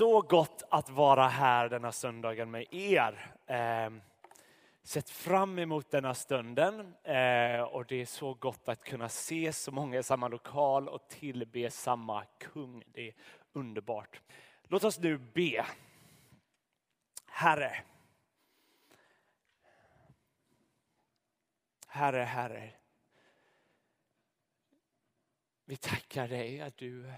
Så 0.00 0.20
gott 0.20 0.62
att 0.70 0.90
vara 0.90 1.28
här 1.28 1.68
denna 1.68 1.92
söndagen 1.92 2.50
med 2.50 2.66
er. 2.70 3.34
Eh, 3.46 3.90
sett 4.82 5.10
fram 5.10 5.58
emot 5.58 5.90
denna 5.90 6.14
stunden 6.14 6.94
eh, 7.04 7.60
och 7.60 7.86
det 7.86 8.00
är 8.00 8.06
så 8.06 8.34
gott 8.34 8.68
att 8.68 8.82
kunna 8.82 9.08
se 9.08 9.52
så 9.52 9.72
många 9.72 9.98
i 9.98 10.02
samma 10.02 10.28
lokal 10.28 10.88
och 10.88 11.08
tillbe 11.08 11.70
samma 11.70 12.24
kung. 12.24 12.84
Det 12.86 13.08
är 13.08 13.14
underbart. 13.52 14.20
Låt 14.62 14.84
oss 14.84 14.98
nu 14.98 15.18
be. 15.18 15.66
Herre. 17.26 17.82
Herre, 21.86 22.22
Herre. 22.22 22.70
Vi 25.64 25.76
tackar 25.76 26.28
dig 26.28 26.60
att 26.60 26.76
du 26.76 27.12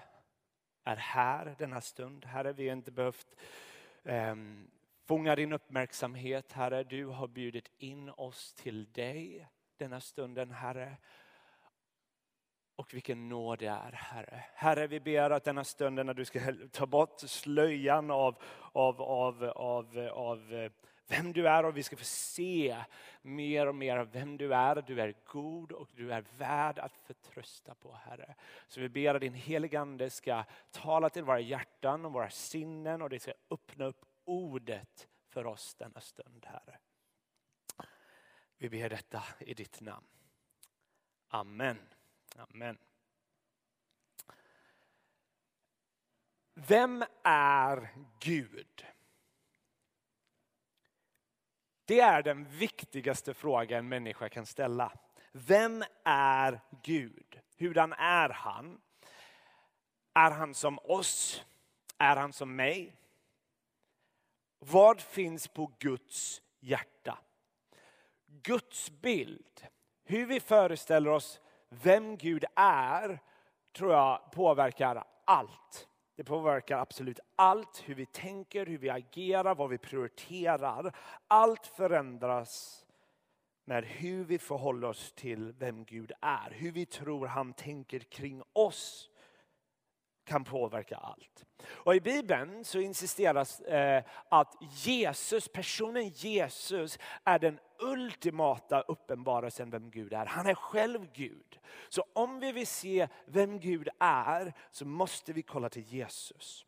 är 0.84 0.96
här 0.96 1.54
denna 1.58 1.80
stund. 1.80 2.24
Herre, 2.24 2.52
vi 2.52 2.68
har 2.68 2.76
inte 2.76 2.90
behövt 2.90 3.36
um, 4.02 4.70
fånga 5.06 5.36
din 5.36 5.52
uppmärksamhet. 5.52 6.52
Herre, 6.52 6.84
du 6.84 7.06
har 7.06 7.28
bjudit 7.28 7.70
in 7.78 8.10
oss 8.10 8.52
till 8.54 8.92
dig 8.92 9.48
denna 9.76 10.00
stunden, 10.00 10.50
Herre. 10.50 10.96
Och 12.76 12.94
vilken 12.94 13.28
nåd 13.28 13.58
det 13.58 13.66
är, 13.66 13.92
Herre. 13.92 14.44
Herre, 14.54 14.86
vi 14.86 15.00
ber 15.00 15.30
att 15.30 15.44
denna 15.44 15.64
stunden 15.64 16.06
när 16.06 16.14
du 16.14 16.24
ska 16.24 16.40
ta 16.72 16.86
bort 16.86 17.20
slöjan 17.20 18.10
av, 18.10 18.42
av, 18.72 19.02
av, 19.02 19.44
av, 19.44 19.98
av 20.12 20.54
eh, 20.54 20.72
vem 21.12 21.32
du 21.32 21.48
är 21.48 21.64
och 21.64 21.76
vi 21.76 21.82
ska 21.82 21.96
få 21.96 22.04
se 22.04 22.84
mer 23.22 23.66
och 23.66 23.74
mer 23.74 23.96
av 23.96 24.10
vem 24.12 24.36
du 24.36 24.54
är. 24.54 24.82
Du 24.82 25.00
är 25.00 25.14
god 25.26 25.72
och 25.72 25.88
du 25.94 26.12
är 26.12 26.24
värd 26.38 26.78
att 26.78 26.96
förtrösta 26.96 27.74
på 27.74 27.92
Herre. 27.92 28.34
Så 28.68 28.80
vi 28.80 28.88
ber 28.88 29.14
att 29.14 29.20
din 29.20 29.34
helige 29.34 29.80
Ande 29.80 30.10
ska 30.10 30.44
tala 30.70 31.10
till 31.10 31.24
våra 31.24 31.40
hjärtan 31.40 32.04
och 32.04 32.12
våra 32.12 32.30
sinnen 32.30 33.02
och 33.02 33.10
det 33.10 33.20
ska 33.20 33.32
öppna 33.50 33.84
upp 33.84 34.04
ordet 34.24 35.08
för 35.28 35.46
oss 35.46 35.74
denna 35.74 36.00
stund 36.00 36.46
Herre. 36.46 36.78
Vi 38.58 38.68
ber 38.68 38.88
detta 38.88 39.22
i 39.38 39.54
ditt 39.54 39.80
namn. 39.80 40.06
Amen. 41.28 41.78
Amen. 42.36 42.78
Vem 46.54 47.04
är 47.24 47.88
Gud? 48.20 48.86
Det 51.84 52.00
är 52.00 52.22
den 52.22 52.44
viktigaste 52.44 53.34
frågan 53.34 53.78
en 53.78 53.88
människa 53.88 54.28
kan 54.28 54.46
ställa. 54.46 54.92
Vem 55.32 55.84
är 56.04 56.60
Gud? 56.82 57.40
Hurdan 57.58 57.92
är 57.92 58.28
han? 58.28 58.80
Är 60.14 60.30
han 60.30 60.54
som 60.54 60.78
oss? 60.78 61.44
Är 61.98 62.16
han 62.16 62.32
som 62.32 62.56
mig? 62.56 62.96
Vad 64.58 65.00
finns 65.00 65.48
på 65.48 65.72
Guds 65.78 66.42
hjärta? 66.60 67.18
Guds 68.26 68.90
bild, 68.90 69.66
hur 70.04 70.26
vi 70.26 70.40
föreställer 70.40 71.10
oss 71.10 71.40
vem 71.68 72.16
Gud 72.16 72.44
är, 72.56 73.20
tror 73.72 73.92
jag 73.92 74.32
påverkar 74.32 75.04
allt. 75.24 75.88
Det 76.22 76.26
påverkar 76.26 76.78
absolut 76.78 77.20
allt, 77.36 77.82
hur 77.84 77.94
vi 77.94 78.06
tänker, 78.06 78.66
hur 78.66 78.78
vi 78.78 78.90
agerar, 78.90 79.54
vad 79.54 79.70
vi 79.70 79.78
prioriterar. 79.78 80.96
Allt 81.28 81.66
förändras 81.66 82.84
med 83.64 83.84
hur 83.84 84.24
vi 84.24 84.38
förhåller 84.38 84.88
oss 84.88 85.12
till 85.12 85.52
vem 85.52 85.84
Gud 85.84 86.12
är. 86.20 86.50
Hur 86.50 86.72
vi 86.72 86.86
tror 86.86 87.26
han 87.26 87.52
tänker 87.52 87.98
kring 87.98 88.42
oss 88.52 89.10
kan 90.24 90.44
påverka 90.44 90.96
allt. 90.96 91.44
Och 91.66 91.94
I 91.94 92.00
Bibeln 92.00 92.64
så 92.64 92.78
insisteras 92.78 93.60
eh, 93.60 94.04
att 94.28 94.54
Jesus, 94.60 95.48
personen 95.48 96.08
Jesus 96.08 96.98
är 97.24 97.38
den 97.38 97.58
ultimata 97.78 98.80
uppenbarelsen 98.80 99.70
vem 99.70 99.90
Gud 99.90 100.12
är. 100.12 100.26
Han 100.26 100.46
är 100.46 100.54
själv 100.54 101.12
Gud. 101.12 101.58
Så 101.88 102.04
om 102.12 102.40
vi 102.40 102.52
vill 102.52 102.66
se 102.66 103.08
vem 103.26 103.60
Gud 103.60 103.88
är 103.98 104.54
så 104.70 104.84
måste 104.84 105.32
vi 105.32 105.42
kolla 105.42 105.68
till 105.68 105.82
Jesus. 105.82 106.66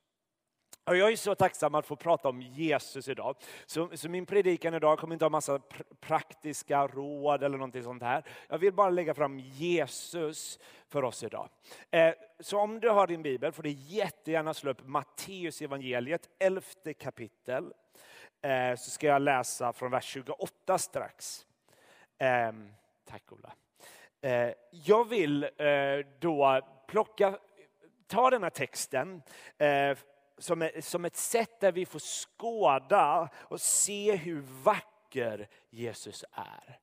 Och 0.86 0.96
jag 0.96 1.12
är 1.12 1.16
så 1.16 1.34
tacksam 1.34 1.74
att 1.74 1.86
få 1.86 1.96
prata 1.96 2.28
om 2.28 2.42
Jesus 2.42 3.08
idag. 3.08 3.36
Så, 3.66 3.90
så 3.94 4.08
min 4.08 4.26
predikan 4.26 4.74
idag 4.74 4.98
kommer 4.98 5.14
inte 5.14 5.24
ha 5.24 5.30
massa 5.30 5.58
pr 5.58 5.82
praktiska 6.00 6.86
råd 6.86 7.42
eller 7.42 7.58
någonting 7.58 7.82
sånt 7.82 8.02
här. 8.02 8.24
Jag 8.48 8.58
vill 8.58 8.72
bara 8.72 8.90
lägga 8.90 9.14
fram 9.14 9.38
Jesus 9.38 10.58
för 10.88 11.04
oss 11.04 11.22
idag. 11.22 11.48
Eh, 11.90 12.14
så 12.40 12.58
om 12.58 12.80
du 12.80 12.88
har 12.88 13.06
din 13.06 13.22
bibel 13.22 13.52
får 13.52 13.62
du 13.62 13.70
jättegärna 13.70 14.54
slå 14.54 14.70
upp 14.70 14.86
Matteus 14.86 15.62
evangeliet, 15.62 16.28
elfte 16.38 16.94
kapitel. 16.94 17.72
Eh, 18.42 18.76
så 18.76 18.90
ska 18.90 19.06
jag 19.06 19.22
läsa 19.22 19.72
från 19.72 19.90
vers 19.90 20.04
28 20.04 20.78
strax. 20.78 21.46
Eh, 22.18 22.52
tack 23.04 23.32
Ola. 23.32 23.52
Eh, 24.20 24.52
jag 24.70 25.08
vill 25.08 25.44
eh, 25.44 26.06
då 26.18 26.60
plocka, 26.88 27.38
ta 28.06 28.30
den 28.30 28.42
här 28.42 28.50
texten 28.50 29.22
eh, 29.58 29.96
som, 30.38 30.70
som 30.80 31.04
ett 31.04 31.16
sätt 31.16 31.60
där 31.60 31.72
vi 31.72 31.86
får 31.86 31.98
skåda 31.98 33.28
och 33.34 33.60
se 33.60 34.16
hur 34.16 34.40
vacker 34.40 35.48
Jesus 35.70 36.24
är. 36.32 36.78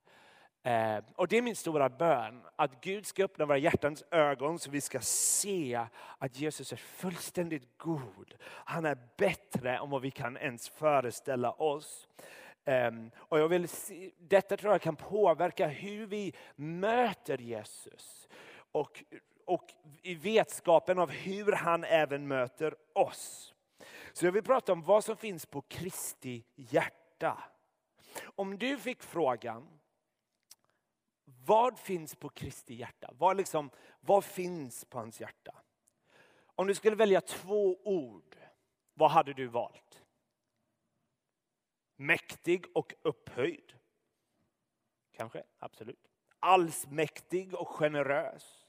Eh, 0.63 1.03
och 1.16 1.28
det 1.28 1.38
är 1.38 1.41
min 1.41 1.56
stora 1.56 1.89
bön, 1.89 2.41
att 2.56 2.81
Gud 2.81 3.06
ska 3.06 3.23
öppna 3.23 3.45
våra 3.45 3.57
hjärtans 3.57 4.03
ögon 4.12 4.59
så 4.59 4.72
vi 4.72 4.81
ska 4.81 5.00
se 5.00 5.85
att 6.17 6.39
Jesus 6.39 6.72
är 6.72 6.78
fullständigt 6.78 7.78
god. 7.78 8.35
Han 8.44 8.85
är 8.85 8.97
bättre 9.17 9.78
än 9.78 9.89
vad 9.89 10.01
vi 10.01 10.12
kan 10.12 10.38
ens 10.38 10.69
föreställa 10.69 11.51
oss. 11.51 12.07
Ehm, 12.66 13.12
och 13.18 13.39
jag 13.39 13.47
vill 13.47 13.68
se, 13.68 14.12
detta 14.18 14.57
tror 14.57 14.73
jag 14.73 14.81
kan 14.81 14.95
påverka 14.95 15.68
hur 15.68 16.06
vi 16.06 16.33
möter 16.56 17.38
Jesus. 17.38 18.28
Och 18.72 19.03
och 19.46 19.74
i 20.02 20.16
vetskapen 20.16 21.00
av 21.00 21.09
hur 21.09 21.52
han 21.52 21.84
även 21.84 22.28
möter 22.28 22.75
oss. 22.94 23.53
Så 24.13 24.25
jag 24.25 24.31
vill 24.31 24.44
prata 24.44 24.74
om 24.74 24.84
vad 24.84 25.03
som 25.03 25.18
finns 25.18 25.46
på 25.46 25.62
Kristi 25.62 26.44
hjärta. 26.56 27.44
Om 28.24 28.57
du 28.57 28.78
fick 28.78 29.03
frågan, 29.03 29.80
vad 31.46 31.80
finns 31.80 32.16
på 32.16 32.30
Kristi 32.30 32.74
hjärta? 32.74 33.13
Vad, 33.18 33.38
liksom, 33.38 33.69
vad 34.00 34.25
finns 34.25 34.85
på 34.85 34.97
hans 34.97 35.22
hjärta? 35.22 35.56
Om 36.56 36.68
du 36.68 36.75
skulle 36.75 36.96
välja 36.96 37.22
två 37.22 37.78
ord, 37.84 38.35
vad 38.94 39.12
hade 39.12 39.34
du 39.34 39.47
valt? 39.47 40.03
Mäktig 41.96 42.66
och 42.74 42.94
upphöjd. 43.01 43.74
Kanske, 45.12 45.44
absolut. 45.59 46.07
Allsmäktig 46.40 47.53
och 47.53 47.68
generös. 47.68 48.60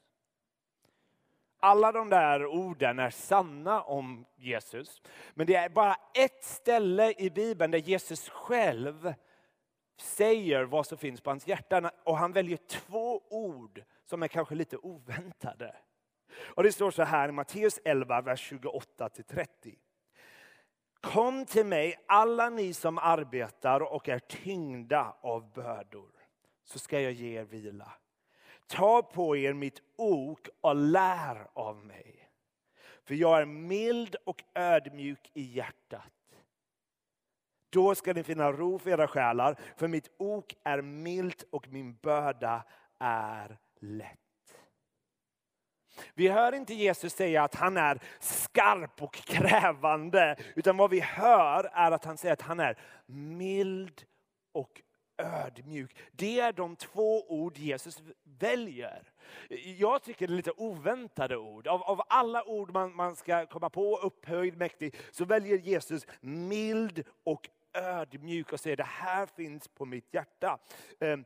Alla 1.65 1.93
de 1.93 2.11
där 2.11 2.47
orden 2.47 2.99
är 2.99 3.11
sanna 3.11 3.83
om 3.83 4.25
Jesus. 4.37 5.03
Men 5.35 5.47
det 5.47 5.55
är 5.55 5.69
bara 5.69 5.97
ett 6.15 6.45
ställe 6.45 7.15
i 7.19 7.31
Bibeln 7.31 7.71
där 7.71 7.79
Jesus 7.79 8.29
själv 8.29 9.15
säger 10.01 10.65
vad 10.65 10.87
som 10.87 10.99
finns 10.99 11.21
på 11.21 11.31
hans 11.31 11.47
hjärta. 11.47 11.91
Och 12.05 12.19
han 12.19 12.33
väljer 12.33 12.57
två 12.57 13.23
ord 13.31 13.83
som 14.05 14.23
är 14.23 14.29
kanske 14.29 14.55
lite 14.55 14.77
oväntade. 14.77 15.77
Och 16.55 16.63
det 16.63 16.73
står 16.73 16.91
så 16.91 17.03
här 17.03 17.29
i 17.29 17.33
Matteus 17.33 17.81
11, 17.85 18.21
vers 18.21 18.53
28-30. 18.53 19.47
Kom 21.01 21.47
till 21.47 21.67
mig 21.67 22.05
alla 22.09 22.51
ni 22.51 22.75
som 22.75 22.99
arbetar 22.99 23.81
och 23.81 24.09
är 24.09 24.19
tyngda 24.19 25.17
av 25.21 25.53
bördor, 25.53 26.11
så 26.65 26.79
ska 26.79 27.01
jag 27.01 27.13
ge 27.13 27.39
er 27.39 27.45
vila. 27.45 27.93
Ta 28.73 29.03
på 29.03 29.37
er 29.37 29.53
mitt 29.53 29.83
ok 29.97 30.49
och 30.61 30.77
lär 30.77 31.47
av 31.53 31.77
mig. 31.77 32.29
För 33.05 33.15
jag 33.15 33.41
är 33.41 33.45
mild 33.45 34.17
och 34.27 34.43
ödmjuk 34.55 35.31
i 35.35 35.43
hjärtat. 35.43 36.13
Då 37.71 37.95
ska 37.95 38.13
ni 38.13 38.23
finna 38.23 38.53
ro 38.53 38.79
för 38.79 38.91
era 38.91 39.09
själar, 39.09 39.57
för 39.77 39.89
mitt 39.89 40.11
ok 40.19 40.55
är 40.65 40.83
milt 40.83 41.45
och 41.51 41.69
min 41.69 41.95
börda 41.95 42.65
är 42.99 43.59
lätt. 43.81 44.19
Vi 46.15 46.29
hör 46.29 46.53
inte 46.53 46.75
Jesus 46.75 47.13
säga 47.13 47.43
att 47.43 47.55
han 47.55 47.77
är 47.77 48.01
skarp 48.21 49.03
och 49.03 49.15
krävande, 49.15 50.37
utan 50.57 50.77
vad 50.77 50.91
vi 50.91 51.01
hör 51.01 51.71
är 51.73 51.91
att 51.91 52.05
han 52.05 52.17
säger 52.17 52.33
att 52.33 52.43
han 52.43 52.61
är 52.61 52.79
mild 53.07 54.05
och 54.53 54.83
ödmjuk. 55.23 55.97
Det 56.13 56.41
är 56.41 56.53
de 56.53 56.77
två 56.77 57.27
ord 57.29 57.59
Jesus 57.59 58.03
väljer. 58.39 59.13
Jag 59.79 60.03
tycker 60.03 60.27
det 60.27 60.33
är 60.33 60.37
lite 60.37 60.53
oväntade 60.57 61.37
ord. 61.37 61.67
Av, 61.67 61.83
av 61.83 62.03
alla 62.09 62.45
ord 62.45 62.73
man, 62.73 62.97
man 62.97 63.17
ska 63.17 63.47
komma 63.47 63.71
på, 63.71 63.97
upphöjd, 63.97 64.57
mäktig, 64.57 64.97
så 65.11 65.25
väljer 65.25 65.59
Jesus 65.59 66.07
mild 66.21 67.05
och 67.25 67.49
ödmjuk 67.75 68.53
och 68.53 68.61
säger 68.61 68.77
det 68.77 68.83
här 68.83 69.27
finns 69.27 69.69
på 69.69 69.85
mitt 69.85 70.15
hjärta. 70.15 70.59
Ehm, 71.01 71.25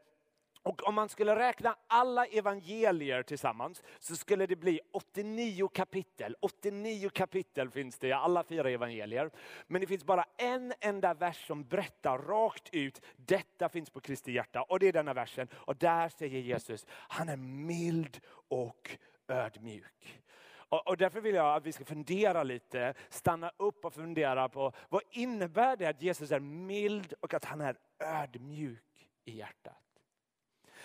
och 0.66 0.88
om 0.88 0.94
man 0.94 1.08
skulle 1.08 1.36
räkna 1.36 1.76
alla 1.86 2.26
evangelier 2.26 3.22
tillsammans 3.22 3.82
så 3.98 4.16
skulle 4.16 4.46
det 4.46 4.56
bli 4.56 4.80
89 4.92 5.68
kapitel. 5.68 6.36
89 6.40 7.08
kapitel 7.08 7.70
finns 7.70 7.98
det 7.98 8.08
i 8.08 8.12
alla 8.12 8.44
fyra 8.44 8.70
evangelier. 8.70 9.30
Men 9.66 9.80
det 9.80 9.86
finns 9.86 10.04
bara 10.04 10.24
en 10.36 10.72
enda 10.80 11.14
vers 11.14 11.46
som 11.46 11.64
berättar 11.64 12.18
rakt 12.18 12.74
ut, 12.74 13.00
detta 13.16 13.68
finns 13.68 13.90
på 13.90 14.00
Kristi 14.00 14.32
hjärta. 14.32 14.62
Och 14.62 14.78
det 14.78 14.88
är 14.88 14.92
denna 14.92 15.14
versen. 15.14 15.48
Och 15.54 15.76
där 15.76 16.08
säger 16.08 16.40
Jesus, 16.40 16.86
han 16.88 17.28
är 17.28 17.36
mild 17.36 18.20
och 18.48 18.96
ödmjuk. 19.28 20.22
Och 20.68 20.96
därför 20.96 21.20
vill 21.20 21.34
jag 21.34 21.56
att 21.56 21.66
vi 21.66 21.72
ska 21.72 21.84
fundera 21.84 22.42
lite, 22.42 22.94
stanna 23.08 23.52
upp 23.56 23.84
och 23.84 23.94
fundera 23.94 24.48
på 24.48 24.72
vad 24.88 25.02
innebär 25.10 25.76
det 25.76 25.86
att 25.86 26.02
Jesus 26.02 26.30
är 26.30 26.40
mild 26.40 27.14
och 27.20 27.34
att 27.34 27.44
han 27.44 27.60
är 27.60 27.76
ödmjuk 27.98 29.08
i 29.24 29.36
hjärtat. 29.36 29.85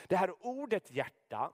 Det 0.08 0.16
här 0.16 0.46
ordet 0.46 0.92
hjärta, 0.92 1.52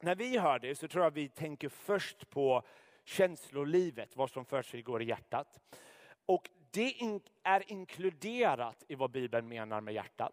när 0.00 0.14
vi 0.14 0.38
hör 0.38 0.58
det 0.58 0.74
så 0.74 0.88
tror 0.88 1.04
jag 1.04 1.10
vi 1.10 1.28
tänker 1.28 1.68
först 1.68 2.30
på 2.30 2.62
känslolivet, 3.04 4.16
vad 4.16 4.30
som 4.30 4.44
för 4.44 4.62
sig 4.62 4.82
går 4.82 5.02
i 5.02 5.04
hjärtat. 5.04 5.60
Och 6.26 6.50
det 6.70 6.94
är 7.42 7.72
inkluderat 7.72 8.84
i 8.88 8.94
vad 8.94 9.10
Bibeln 9.10 9.48
menar 9.48 9.80
med 9.80 9.94
hjärtat. 9.94 10.32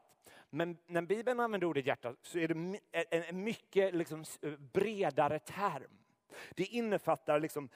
Men 0.50 0.78
när 0.86 1.02
Bibeln 1.02 1.40
använder 1.40 1.68
ordet 1.68 1.86
hjärta 1.86 2.16
så 2.22 2.40
är 2.40 2.48
det 2.48 2.80
en 3.10 3.44
mycket 3.44 3.96
liksom 3.96 4.26
bredare 4.74 5.40
term. 5.40 5.98
Det 6.52 6.66
innefattar 6.66 7.40
liksom 7.40 7.70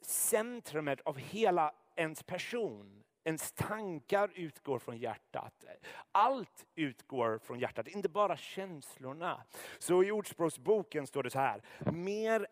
centrumet 0.00 1.00
av 1.00 1.18
hela 1.18 1.74
ens 1.96 2.22
person. 2.22 3.04
Ens 3.24 3.52
tankar 3.52 4.30
utgår 4.34 4.78
från 4.78 4.98
hjärtat. 4.98 5.64
Allt 6.12 6.66
utgår 6.74 7.38
från 7.38 7.58
hjärtat, 7.58 7.88
inte 7.88 8.08
bara 8.08 8.36
känslorna. 8.36 9.42
Så 9.78 10.04
i 10.04 10.10
Ordspråksboken 10.10 11.06
står 11.06 11.22
det 11.22 11.30
så 11.30 11.38
här. 11.38 11.62
Mer 11.92 12.46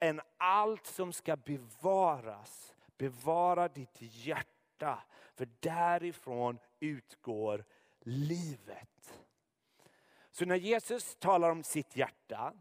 än 0.00 0.20
allt 0.36 0.86
som 0.86 1.12
ska 1.12 1.36
bevaras, 1.36 2.74
bevara 2.98 3.68
ditt 3.68 3.96
hjärta. 4.00 5.02
För 5.34 5.48
därifrån 5.60 6.58
utgår 6.80 7.64
livet. 8.00 9.22
Så 10.30 10.44
när 10.44 10.56
Jesus 10.56 11.16
talar 11.16 11.50
om 11.50 11.62
sitt 11.62 11.96
hjärta 11.96 12.52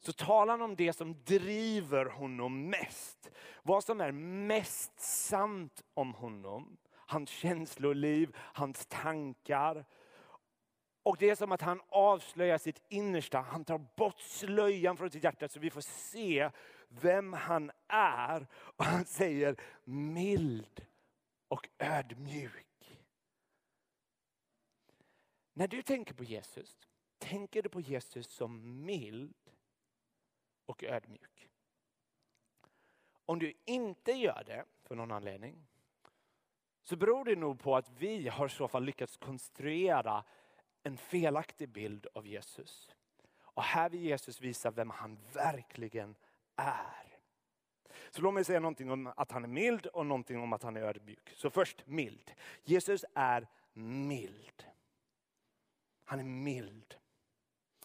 så 0.00 0.12
talar 0.12 0.52
han 0.52 0.62
om 0.62 0.76
det 0.76 0.92
som 0.92 1.24
driver 1.24 2.06
honom 2.06 2.68
mest. 2.68 3.30
Vad 3.62 3.84
som 3.84 4.00
är 4.00 4.12
mest 4.12 5.00
sant 5.00 5.82
om 5.94 6.14
honom. 6.14 6.76
Hans 7.10 7.30
känsloliv, 7.30 8.36
hans 8.36 8.86
tankar. 8.86 9.84
Och 11.02 11.16
det 11.18 11.30
är 11.30 11.34
som 11.34 11.52
att 11.52 11.60
han 11.60 11.80
avslöjar 11.88 12.58
sitt 12.58 12.82
innersta. 12.88 13.40
Han 13.40 13.64
tar 13.64 13.78
bort 13.96 14.20
slöjan 14.20 14.96
från 14.96 15.10
sitt 15.10 15.24
hjärta 15.24 15.48
så 15.48 15.60
vi 15.60 15.70
får 15.70 15.80
se 15.80 16.50
vem 16.88 17.32
han 17.32 17.70
är. 17.88 18.46
Och 18.52 18.84
han 18.84 19.04
säger 19.04 19.56
mild 19.84 20.86
och 21.48 21.68
ödmjuk. 21.78 23.00
När 25.52 25.68
du 25.68 25.82
tänker 25.82 26.14
på 26.14 26.24
Jesus, 26.24 26.88
tänker 27.18 27.62
du 27.62 27.68
på 27.68 27.80
Jesus 27.80 28.26
som 28.26 28.84
mild 28.84 29.34
och 30.66 30.84
ödmjuk. 30.84 31.48
Om 33.26 33.38
du 33.38 33.54
inte 33.64 34.12
gör 34.12 34.42
det 34.46 34.64
för 34.82 34.94
någon 34.94 35.10
anledning 35.10 35.69
så 36.82 36.96
beror 36.96 37.24
det 37.24 37.36
nog 37.36 37.60
på 37.60 37.76
att 37.76 37.90
vi 37.98 38.28
har 38.28 38.46
i 38.46 38.50
så 38.50 38.68
fall 38.68 38.84
lyckats 38.84 39.16
konstruera 39.16 40.24
en 40.82 40.96
felaktig 40.96 41.68
bild 41.68 42.06
av 42.14 42.26
Jesus. 42.26 42.90
Och 43.40 43.62
här 43.62 43.90
vill 43.90 44.00
Jesus 44.00 44.40
visa 44.40 44.70
vem 44.70 44.90
han 44.90 45.18
verkligen 45.32 46.16
är. 46.56 47.18
Så 48.10 48.22
låt 48.22 48.34
mig 48.34 48.44
säga 48.44 48.60
någonting 48.60 48.90
om 48.90 49.12
att 49.16 49.32
han 49.32 49.44
är 49.44 49.48
mild 49.48 49.86
och 49.86 50.06
någonting 50.06 50.40
om 50.40 50.52
att 50.52 50.62
han 50.62 50.76
är 50.76 50.82
ödmjuk. 50.82 51.32
Så 51.36 51.50
först 51.50 51.86
mild. 51.86 52.32
Jesus 52.64 53.04
är 53.14 53.48
mild. 53.72 54.64
Han 56.04 56.20
är 56.20 56.24
mild. 56.24 56.94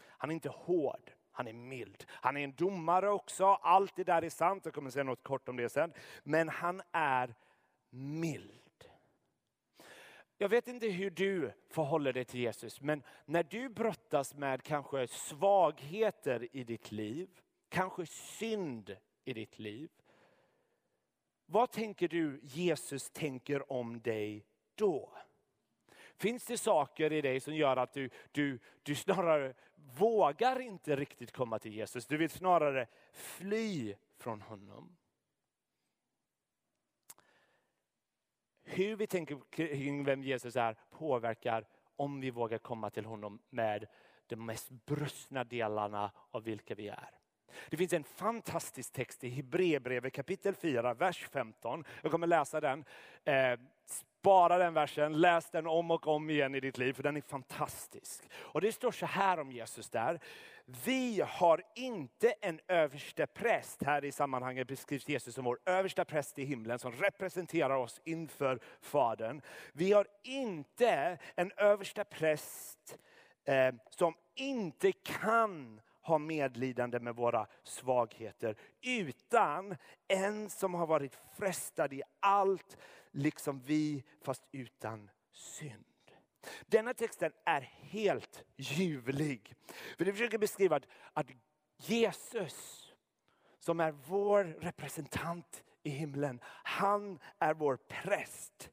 Han 0.02 0.30
är 0.30 0.34
inte 0.34 0.50
hård 0.50 1.12
han 1.36 1.48
är 1.48 1.54
mild. 1.54 2.06
Han 2.10 2.38
är 2.38 2.44
en 2.44 2.56
domare 2.56 3.10
också, 3.10 3.46
allt 3.46 3.96
det 3.96 4.04
där 4.04 4.22
är 4.22 4.30
sant, 4.30 4.66
jag 4.66 4.74
kommer 4.74 4.90
säga 4.90 5.04
något 5.04 5.24
kort 5.24 5.50
om 5.50 5.56
det 5.56 5.70
sen. 5.70 5.94
Men 6.24 6.50
han 6.50 6.82
är 6.92 7.36
mild. 7.90 8.65
Jag 10.38 10.50
vet 10.50 10.68
inte 10.68 10.88
hur 10.88 11.10
du 11.10 11.52
förhåller 11.70 12.14
dig 12.14 12.26
till 12.26 12.40
Jesus, 12.40 12.82
men 12.82 13.04
när 13.26 13.44
du 13.44 13.70
brottas 13.70 14.36
med 14.36 14.64
kanske 14.64 15.08
svagheter 15.08 16.48
i 16.52 16.64
ditt 16.64 16.92
liv, 16.92 17.30
kanske 17.70 18.06
synd 18.06 18.98
i 19.26 19.34
ditt 19.34 19.60
liv. 19.60 19.90
Vad 21.46 21.72
tänker 21.72 22.08
du 22.08 22.40
Jesus 22.44 23.10
tänker 23.10 23.72
om 23.72 24.02
dig 24.02 24.46
då? 24.76 25.14
Finns 26.18 26.46
det 26.46 26.58
saker 26.58 27.14
i 27.14 27.22
dig 27.22 27.40
som 27.40 27.56
gör 27.56 27.78
att 27.78 27.94
du, 27.94 28.10
du, 28.32 28.60
du 28.84 28.96
snarare 28.96 29.54
vågar 29.76 30.60
inte 30.60 30.96
riktigt 30.96 31.32
komma 31.32 31.60
till 31.60 31.74
Jesus? 31.74 32.06
Du 32.06 32.18
vill 32.18 32.30
snarare 32.30 32.88
fly 33.12 33.96
från 34.18 34.42
honom. 34.42 34.98
Hur 38.66 38.96
vi 38.96 39.08
tänker 39.08 39.38
kring 39.50 40.04
vem 40.04 40.24
Jesus 40.24 40.56
är 40.56 40.76
påverkar 40.92 41.66
om 41.96 42.22
vi 42.22 42.30
vågar 42.30 42.58
komma 42.58 42.90
till 42.90 43.06
honom 43.06 43.40
med 43.50 43.88
de 44.28 44.46
mest 44.46 44.70
brustna 44.70 45.44
delarna 45.44 46.12
av 46.32 46.44
vilka 46.44 46.76
vi 46.76 46.88
är. 46.88 47.10
Det 47.70 47.78
finns 47.78 47.94
en 47.94 48.04
fantastisk 48.04 48.94
text 48.94 49.24
i 49.24 49.30
Hebreerbrevet 49.30 50.14
kapitel 50.14 50.56
4, 50.56 50.94
vers 50.94 51.28
15. 51.32 51.84
Jag 52.02 52.12
kommer 52.12 52.28
läsa 52.28 52.62
den. 52.62 52.86
Eh, 53.24 53.60
Spara 54.26 54.58
den 54.58 54.74
versen, 54.74 55.22
läs 55.22 55.50
den 55.50 55.68
om 55.68 55.92
och 55.92 56.08
om 56.08 56.30
igen 56.30 56.56
i 56.56 56.60
ditt 56.60 56.78
liv, 56.78 56.94
för 56.94 57.04
den 57.04 57.18
är 57.18 57.22
fantastisk. 57.22 58.30
Och 58.36 58.62
det 58.62 58.72
står 58.72 58.92
så 58.92 59.06
här 59.06 59.40
om 59.40 59.52
Jesus 59.52 59.90
där. 59.90 60.20
Vi 60.86 61.24
har 61.28 61.62
inte 61.76 62.34
en 62.42 62.60
överste 62.68 63.28
präst, 63.28 63.84
här 63.84 64.06
i 64.06 64.12
sammanhanget 64.12 64.68
beskrivs 64.68 65.10
Jesus 65.10 65.36
som 65.36 65.46
vår 65.46 65.60
översta 65.66 66.06
präst 66.06 66.40
i 66.40 66.46
himlen 66.46 66.80
som 66.80 66.92
representerar 66.92 67.76
oss 67.76 68.02
inför 68.04 68.60
Fadern. 68.82 69.42
Vi 69.74 69.92
har 69.92 70.08
inte 70.24 71.18
en 71.36 71.52
översta 71.58 72.04
präst 72.04 72.98
eh, 73.46 73.76
som 73.90 74.14
inte 74.36 74.92
kan 74.92 75.82
ha 76.06 76.18
medlidande 76.18 77.00
med 77.00 77.16
våra 77.16 77.48
svagheter, 77.64 78.56
utan 78.82 79.76
en 80.08 80.50
som 80.50 80.74
har 80.74 80.88
varit 80.88 81.20
frestad 81.38 81.94
i 81.94 82.02
allt, 82.20 82.78
liksom 83.12 83.62
vi, 83.66 84.04
fast 84.22 84.44
utan 84.52 85.10
synd. 85.32 85.86
Denna 86.66 86.94
texten 86.94 87.32
är 87.46 87.62
helt 87.62 88.44
ljuvlig. 88.56 89.56
För 89.98 90.06
det 90.06 90.12
försöker 90.12 90.38
beskriva 90.38 90.76
att, 90.76 90.88
att 91.14 91.28
Jesus, 91.78 92.94
som 93.60 93.80
är 93.80 93.92
vår 93.92 94.44
representant 94.44 95.64
i 95.84 95.90
himlen, 95.90 96.40
han 96.64 97.20
är 97.40 97.54
vår 97.54 97.76
präst. 97.76 98.72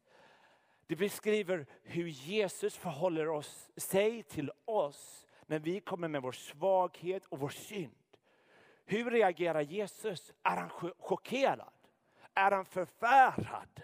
Det 0.87 0.97
beskriver 0.97 1.67
hur 1.83 2.07
Jesus 2.07 2.77
förhåller 2.77 3.29
oss, 3.29 3.71
sig 3.77 4.23
till 4.23 4.51
oss 4.65 5.27
men 5.47 5.63
vi 5.63 5.81
kommer 5.81 6.09
med 6.09 6.23
vår 6.23 6.33
svaghet 6.33 7.27
och 7.27 7.39
vår 7.39 7.49
synd. 7.49 8.17
Hur 8.85 9.11
reagerar 9.11 9.61
Jesus? 9.61 10.33
Är 10.43 10.57
han 10.57 10.71
chockerad? 10.99 11.89
Är 12.35 12.51
han 12.51 12.65
förfärad? 12.65 13.83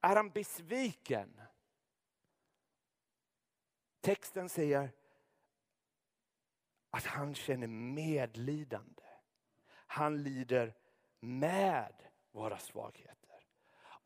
Är 0.00 0.16
han 0.16 0.30
besviken? 0.30 1.40
Texten 4.00 4.48
säger 4.48 4.90
att 6.90 7.04
han 7.04 7.34
känner 7.34 7.66
medlidande. 7.66 9.02
Han 9.68 10.22
lider 10.22 10.74
med 11.20 11.94
våra 12.30 12.58
svagheter. 12.58 13.15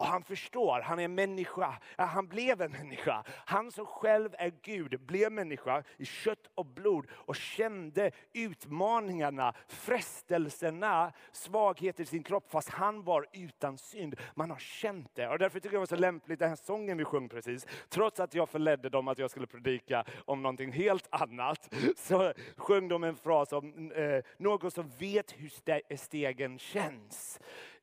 Och 0.00 0.06
han 0.06 0.22
förstår, 0.22 0.80
han 0.80 0.98
är 0.98 1.08
människa, 1.08 1.78
han 1.96 2.26
blev 2.26 2.62
en 2.62 2.72
människa. 2.72 3.24
Han 3.28 3.72
som 3.72 3.86
själv 3.86 4.34
är 4.38 4.52
Gud 4.62 5.00
blev 5.00 5.32
människa 5.32 5.82
i 5.96 6.04
kött 6.04 6.50
och 6.54 6.66
blod 6.66 7.06
och 7.12 7.36
kände 7.36 8.10
utmaningarna, 8.32 9.54
frestelserna, 9.68 11.12
svagheter 11.32 12.02
i 12.02 12.06
sin 12.06 12.22
kropp 12.22 12.50
fast 12.50 12.68
han 12.68 13.02
var 13.02 13.26
utan 13.32 13.78
synd. 13.78 14.14
Man 14.34 14.50
har 14.50 14.58
känt 14.58 15.14
det 15.14 15.28
och 15.28 15.38
därför 15.38 15.60
tycker 15.60 15.74
jag 15.74 15.78
det 15.78 15.92
var 15.92 15.96
så 15.96 16.02
lämpligt 16.02 16.38
den 16.38 16.48
här 16.48 16.56
sången 16.56 16.98
vi 16.98 17.04
sjöng 17.04 17.28
precis. 17.28 17.66
Trots 17.88 18.20
att 18.20 18.34
jag 18.34 18.48
förledde 18.48 18.88
dem 18.88 19.08
att 19.08 19.18
jag 19.18 19.30
skulle 19.30 19.46
predika 19.46 20.04
om 20.24 20.42
någonting 20.42 20.72
helt 20.72 21.08
annat 21.10 21.74
så 21.96 22.32
sjöng 22.56 22.88
de 22.88 23.04
en 23.04 23.16
fras 23.16 23.52
om 23.52 23.92
eh, 23.92 24.24
någon 24.38 24.70
som 24.70 24.90
vet 24.98 25.32
hur 25.32 25.96
stegen 25.96 26.58
känns 26.58 27.40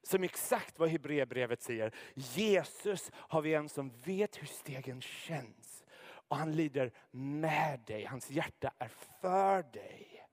som 0.07 0.23
exakt 0.23 0.79
vad 0.79 0.89
Hebreerbrevet 0.89 1.61
säger. 1.61 1.91
Jesus 2.13 3.11
har 3.13 3.41
vi 3.41 3.53
en 3.53 3.69
som 3.69 3.89
vet 4.03 4.41
hur 4.41 4.47
stegen 4.47 5.01
känns. 5.01 5.85
Och 6.27 6.37
han 6.37 6.51
lider 6.51 6.91
med 7.11 7.79
dig, 7.79 8.05
hans 8.05 8.29
hjärta 8.29 8.71
är 8.77 8.91
för 9.21 9.63
dig. 9.63 10.25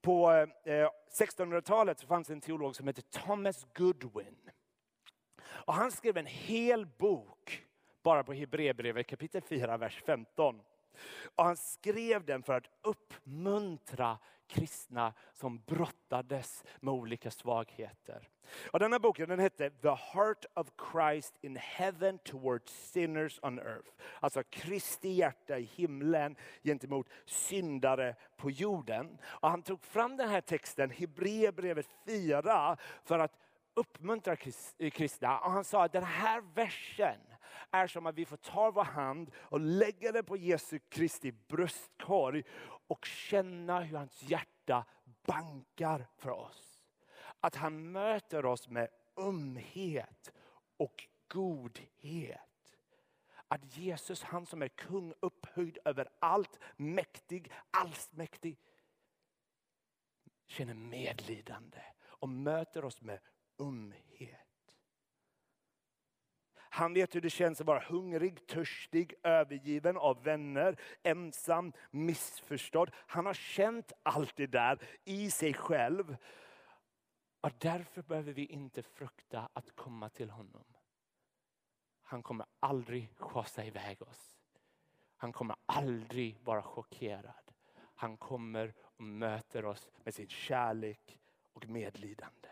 På 0.00 0.32
eh, 0.64 0.88
1600-talet 1.20 1.98
så 1.98 2.06
fanns 2.06 2.30
en 2.30 2.40
teolog 2.40 2.76
som 2.76 2.86
hette 2.86 3.02
Thomas 3.02 3.66
Goodwin. 3.74 4.50
Och 5.44 5.74
han 5.74 5.92
skrev 5.92 6.16
en 6.16 6.26
hel 6.26 6.86
bok 6.86 7.64
bara 8.02 8.24
på 8.24 8.32
Hebreerbrevet 8.32 9.06
kapitel 9.06 9.42
4, 9.42 9.76
vers 9.76 10.02
15. 10.06 10.60
Och 11.34 11.44
han 11.44 11.56
skrev 11.56 12.24
den 12.24 12.42
för 12.42 12.52
att 12.52 12.66
uppmuntra 12.82 14.18
kristna 14.52 15.12
som 15.32 15.62
brottades 15.66 16.64
med 16.80 16.94
olika 16.94 17.30
svagheter. 17.30 18.28
Och 18.70 18.78
den 18.78 18.92
här 18.92 18.98
boken 18.98 19.28
den 19.28 19.38
hette 19.38 19.70
The 19.70 19.88
Heart 19.88 20.44
of 20.54 20.68
Christ 20.92 21.34
in 21.40 21.56
Heaven 21.56 22.18
Towards 22.18 22.72
Sinners 22.72 23.38
on 23.42 23.58
Earth. 23.58 23.90
Alltså 24.20 24.42
Kristi 24.50 25.08
hjärta 25.08 25.58
i 25.58 25.62
himlen 25.62 26.36
gentemot 26.62 27.08
syndare 27.26 28.16
på 28.36 28.50
jorden. 28.50 29.18
Och 29.24 29.50
han 29.50 29.62
tog 29.62 29.84
fram 29.84 30.16
den 30.16 30.28
här 30.28 30.40
texten, 30.40 30.90
Hebreerbrevet 30.90 31.88
4, 32.06 32.76
för 33.04 33.18
att 33.18 33.38
uppmuntra 33.74 34.36
eh, 34.78 34.90
kristna. 34.90 35.38
Och 35.38 35.50
han 35.50 35.64
sa 35.64 35.84
att 35.84 35.92
den 35.92 36.04
här 36.04 36.42
versen 36.54 37.18
är 37.70 37.86
som 37.86 38.06
att 38.06 38.14
vi 38.14 38.24
får 38.24 38.36
ta 38.36 38.70
vår 38.70 38.84
hand 38.84 39.30
och 39.36 39.60
lägga 39.60 40.12
den 40.12 40.24
på 40.24 40.36
Jesu 40.36 40.78
Kristi 40.88 41.32
bröstkorg 41.32 42.42
och 42.86 43.04
känna 43.04 43.80
hur 43.80 43.96
hans 43.96 44.22
hjärta 44.22 44.84
bankar 45.26 46.06
för 46.16 46.30
oss. 46.30 46.78
Att 47.40 47.54
han 47.54 47.92
möter 47.92 48.44
oss 48.44 48.68
med 48.68 48.88
ömhet 49.16 50.32
och 50.76 51.08
godhet. 51.28 52.76
Att 53.48 53.76
Jesus, 53.76 54.22
han 54.22 54.46
som 54.46 54.62
är 54.62 54.68
kung 54.68 55.14
upphöjd 55.20 55.78
över 55.84 56.08
allt, 56.18 56.58
mäktig, 56.76 57.52
allsmäktig, 57.70 58.58
känner 60.46 60.74
medlidande 60.74 61.82
och 62.04 62.28
möter 62.28 62.84
oss 62.84 63.00
med 63.00 63.20
ömhet. 63.58 64.41
Han 66.74 66.94
vet 66.94 67.14
hur 67.14 67.20
det 67.20 67.30
känns 67.30 67.60
att 67.60 67.66
vara 67.66 67.84
hungrig, 67.88 68.46
törstig, 68.46 69.14
övergiven 69.22 69.96
av 69.96 70.22
vänner, 70.22 70.80
ensam, 71.02 71.72
missförstådd. 71.90 72.90
Han 72.94 73.26
har 73.26 73.34
känt 73.34 73.92
allt 74.02 74.36
det 74.36 74.46
där 74.46 74.78
i 75.04 75.30
sig 75.30 75.54
själv. 75.54 76.16
Och 77.40 77.50
därför 77.58 78.02
behöver 78.02 78.32
vi 78.32 78.46
inte 78.46 78.82
frukta 78.82 79.48
att 79.52 79.76
komma 79.76 80.08
till 80.08 80.30
honom. 80.30 80.64
Han 82.02 82.22
kommer 82.22 82.46
aldrig 82.60 83.08
schasa 83.18 83.64
iväg 83.64 84.02
oss. 84.02 84.36
Han 85.16 85.32
kommer 85.32 85.56
aldrig 85.66 86.40
vara 86.44 86.62
chockerad. 86.62 87.52
Han 87.94 88.16
kommer 88.16 88.74
och 88.80 89.04
möter 89.04 89.64
oss 89.64 89.88
med 90.04 90.14
sin 90.14 90.28
kärlek 90.28 91.18
och 91.52 91.68
medlidande. 91.68 92.48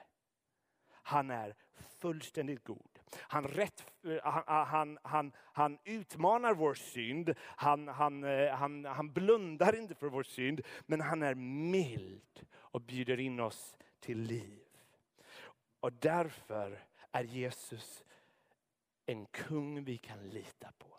Han 0.90 1.30
är 1.30 1.54
fullständigt 1.98 2.64
god. 2.64 2.99
Han, 3.16 3.44
rätt, 3.44 3.86
eh, 4.04 4.18
han, 4.22 4.42
ah, 4.46 4.64
han, 4.64 4.98
han, 5.02 5.32
han 5.36 5.78
utmanar 5.84 6.54
vår 6.54 6.74
synd, 6.74 7.34
han, 7.40 7.88
han, 7.88 8.24
eh, 8.24 8.54
han, 8.54 8.84
han 8.84 9.12
blundar 9.12 9.76
inte 9.76 9.94
för 9.94 10.08
vår 10.08 10.22
synd, 10.22 10.60
men 10.86 11.00
han 11.00 11.22
är 11.22 11.34
mild 11.34 12.46
och 12.52 12.80
bjuder 12.80 13.20
in 13.20 13.40
oss 13.40 13.76
till 14.00 14.18
liv. 14.18 14.60
Och 15.80 15.92
därför 15.92 16.84
är 17.12 17.24
Jesus 17.24 18.04
en 19.06 19.26
kung 19.26 19.84
vi 19.84 19.98
kan 19.98 20.28
lita 20.28 20.72
på. 20.78 20.90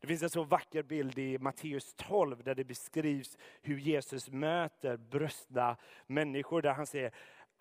Det 0.00 0.06
finns 0.06 0.22
en 0.22 0.30
så 0.30 0.44
vacker 0.44 0.82
bild 0.82 1.18
i 1.18 1.38
Matteus 1.38 1.94
12 1.96 2.42
där 2.42 2.54
det 2.54 2.64
beskrivs 2.64 3.38
hur 3.62 3.78
Jesus 3.78 4.30
möter 4.30 4.96
bröstna 4.96 5.76
människor. 6.06 6.62
Där 6.62 6.72
han 6.72 6.86
säger 6.86 7.12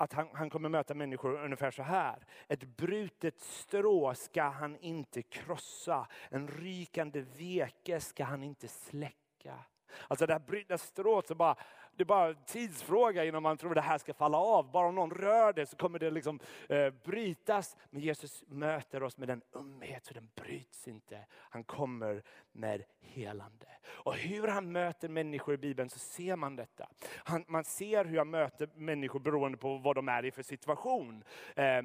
att 0.02 0.14
han, 0.14 0.28
han 0.34 0.50
kommer 0.50 0.70
möta 0.70 0.94
människor 0.94 1.44
ungefär 1.44 1.72
så 1.72 1.84
här. 1.84 2.26
Ett 2.48 2.64
brutet 2.64 3.40
strå 3.40 4.14
ska 4.14 4.44
han 4.44 4.78
inte 4.78 5.22
krossa. 5.22 6.08
En 6.30 6.48
rykande 6.48 7.22
veke 7.22 8.00
ska 8.00 8.24
han 8.24 8.44
inte 8.44 8.68
släcka. 8.68 9.60
Alltså 10.08 10.26
det 10.26 10.34
här 10.34 10.40
brutna 10.40 10.78
strået, 10.78 11.28
så 11.28 11.36
bara, 11.36 11.56
det 11.96 12.04
är 12.04 12.06
bara 12.06 12.28
en 12.30 12.44
tidsfråga 12.46 13.26
innan 13.26 13.44
man 13.44 13.58
tror 13.58 13.76
det 13.76 13.82
här 13.82 13.98
ska 13.98 14.14
falla 14.14 14.38
av. 14.38 14.72
Bara 14.72 14.88
om 14.88 14.96
någon 14.96 15.12
rör 15.12 15.54
det 15.54 15.66
så 15.66 15.76
kommer 15.76 16.00
det 16.00 16.12
liksom 16.12 16.40
eh, 16.70 16.90
brytas. 16.90 17.78
Men 17.90 18.02
Jesus 18.02 18.44
möter 18.48 19.04
oss 19.04 19.18
med 19.18 19.28
den 19.28 19.42
ömhet 19.56 20.06
så 20.06 20.14
den 20.14 20.30
bryts 20.36 20.88
inte. 20.88 21.26
Han 21.32 21.64
kommer 21.64 22.24
med 22.52 22.84
helande. 23.02 23.68
Och 23.88 24.16
hur 24.16 24.48
han 24.48 24.72
möter 24.72 25.10
människor 25.10 25.54
i 25.54 25.58
Bibeln 25.58 25.90
så 25.90 26.00
ser 26.00 26.36
man 26.36 26.56
detta. 26.56 26.90
Han, 27.16 27.46
man 27.48 27.64
ser 27.64 28.06
hur 28.06 28.18
han 28.18 28.30
möter 28.30 28.70
människor 28.76 29.20
beroende 29.20 29.58
på 29.58 29.78
vad 29.78 29.96
de 29.96 30.10
är 30.10 30.26
i 30.26 30.32
för 30.32 30.44
situation. 30.44 31.24
Eh, 31.56 31.82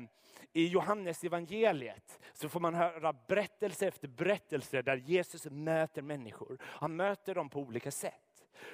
I 0.53 0.67
Johannes 0.69 1.25
evangeliet 1.25 2.21
så 2.33 2.49
får 2.49 2.61
man 2.61 2.75
höra 2.75 3.13
berättelse 3.13 3.87
efter 3.87 4.09
berättelse 4.09 4.83
där 4.83 4.97
Jesus 4.97 5.47
möter 5.51 6.03
människor. 6.03 6.59
Han 6.63 6.97
möter 6.97 7.35
dem 7.35 7.49
på 7.49 7.61
olika 7.61 7.91
sätt. 7.97 8.23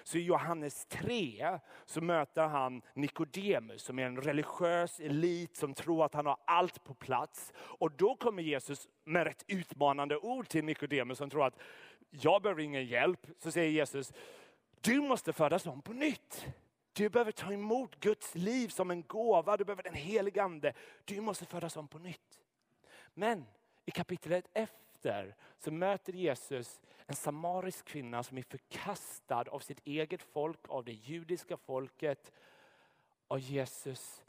Så 0.02 0.18
i 0.18 0.22
Johannes 0.22 0.86
3 0.86 1.58
så 1.84 2.00
möter 2.00 2.42
han 2.42 2.82
Nikodemus 2.94 3.82
som 3.82 3.98
är 3.98 4.06
en 4.06 4.20
religiös 4.20 5.00
elit 5.00 5.56
som 5.56 5.74
tror 5.74 6.04
att 6.04 6.14
han 6.14 6.26
har 6.26 6.36
allt 6.44 6.84
på 6.84 6.94
plats. 6.94 7.52
Och 7.56 7.92
då 7.92 8.14
kommer 8.14 8.42
Jesus 8.42 8.88
med 9.04 9.26
ett 9.26 9.44
utmanande 9.46 10.16
ord 10.16 10.48
till 10.48 10.64
Nikodemus 10.64 11.18
som 11.18 11.30
tror 11.30 11.46
att 11.46 11.58
jag 12.10 12.42
behöver 12.42 12.62
ingen 12.62 12.86
hjälp. 12.86 13.26
Så 13.38 13.50
säger 13.50 13.70
Jesus, 13.70 14.12
du 14.80 15.00
måste 15.00 15.32
födas 15.32 15.66
om 15.66 15.82
på 15.82 15.92
nytt. 15.92 16.46
Du 16.92 17.08
behöver 17.08 17.32
ta 17.32 17.52
emot 17.52 18.00
Guds 18.00 18.34
liv 18.34 18.68
som 18.68 18.90
en 18.90 19.02
gåva, 19.02 19.56
du 19.56 19.64
behöver 19.64 19.82
den 19.82 19.94
helige 19.94 20.42
ande. 20.42 20.72
Du 21.04 21.20
måste 21.20 21.46
födas 21.46 21.76
om 21.76 21.88
på 21.88 21.98
nytt. 21.98 22.40
Men 23.14 23.46
i 23.84 23.90
kapitlet 23.90 24.48
efter 25.02 25.34
så 25.58 25.70
möter 25.70 26.12
Jesus 26.12 26.80
en 27.06 27.14
samarisk 27.14 27.84
kvinna 27.84 28.22
som 28.22 28.38
är 28.38 28.42
förkastad 28.42 29.44
av 29.50 29.58
sitt 29.58 29.80
eget 29.86 30.22
folk, 30.22 30.68
av 30.68 30.84
det 30.84 30.92
judiska 30.92 31.56
folket. 31.56 32.32
Och 33.28 33.40
Jesus 33.40 34.24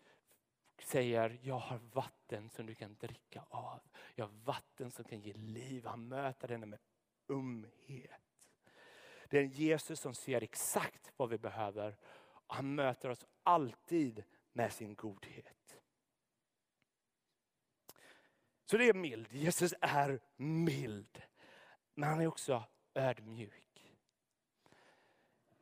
säger, 0.79 1.39
jag 1.41 1.59
har 1.59 1.79
vatten 1.93 2.49
som 2.49 2.65
du 2.65 2.75
kan 2.75 2.95
dricka 2.99 3.43
av. 3.49 3.79
Jag 4.15 4.25
har 4.25 4.33
vatten 4.43 4.91
som 4.91 5.05
kan 5.05 5.19
ge 5.19 5.33
liv. 5.33 5.85
Han 5.85 6.07
möter 6.07 6.47
henne 6.47 6.65
med 6.65 6.79
umhet. 7.27 8.11
Det 9.29 9.37
är 9.37 9.41
en 9.41 9.49
Jesus 9.49 9.99
som 9.99 10.13
ser 10.13 10.43
exakt 10.43 11.11
vad 11.17 11.29
vi 11.29 11.37
behöver. 11.37 11.95
Han 12.47 12.75
möter 12.75 13.09
oss 13.09 13.25
alltid 13.43 14.23
med 14.53 14.73
sin 14.73 14.95
godhet. 14.95 15.62
Så 18.73 18.77
det 18.77 18.89
är 18.89 18.93
mild. 18.93 19.27
Jesus 19.31 19.73
är 19.81 20.19
mild. 20.35 21.21
Men 21.95 22.09
han 22.09 22.21
är 22.21 22.27
också 22.27 22.63
ödmjuk. 22.93 23.93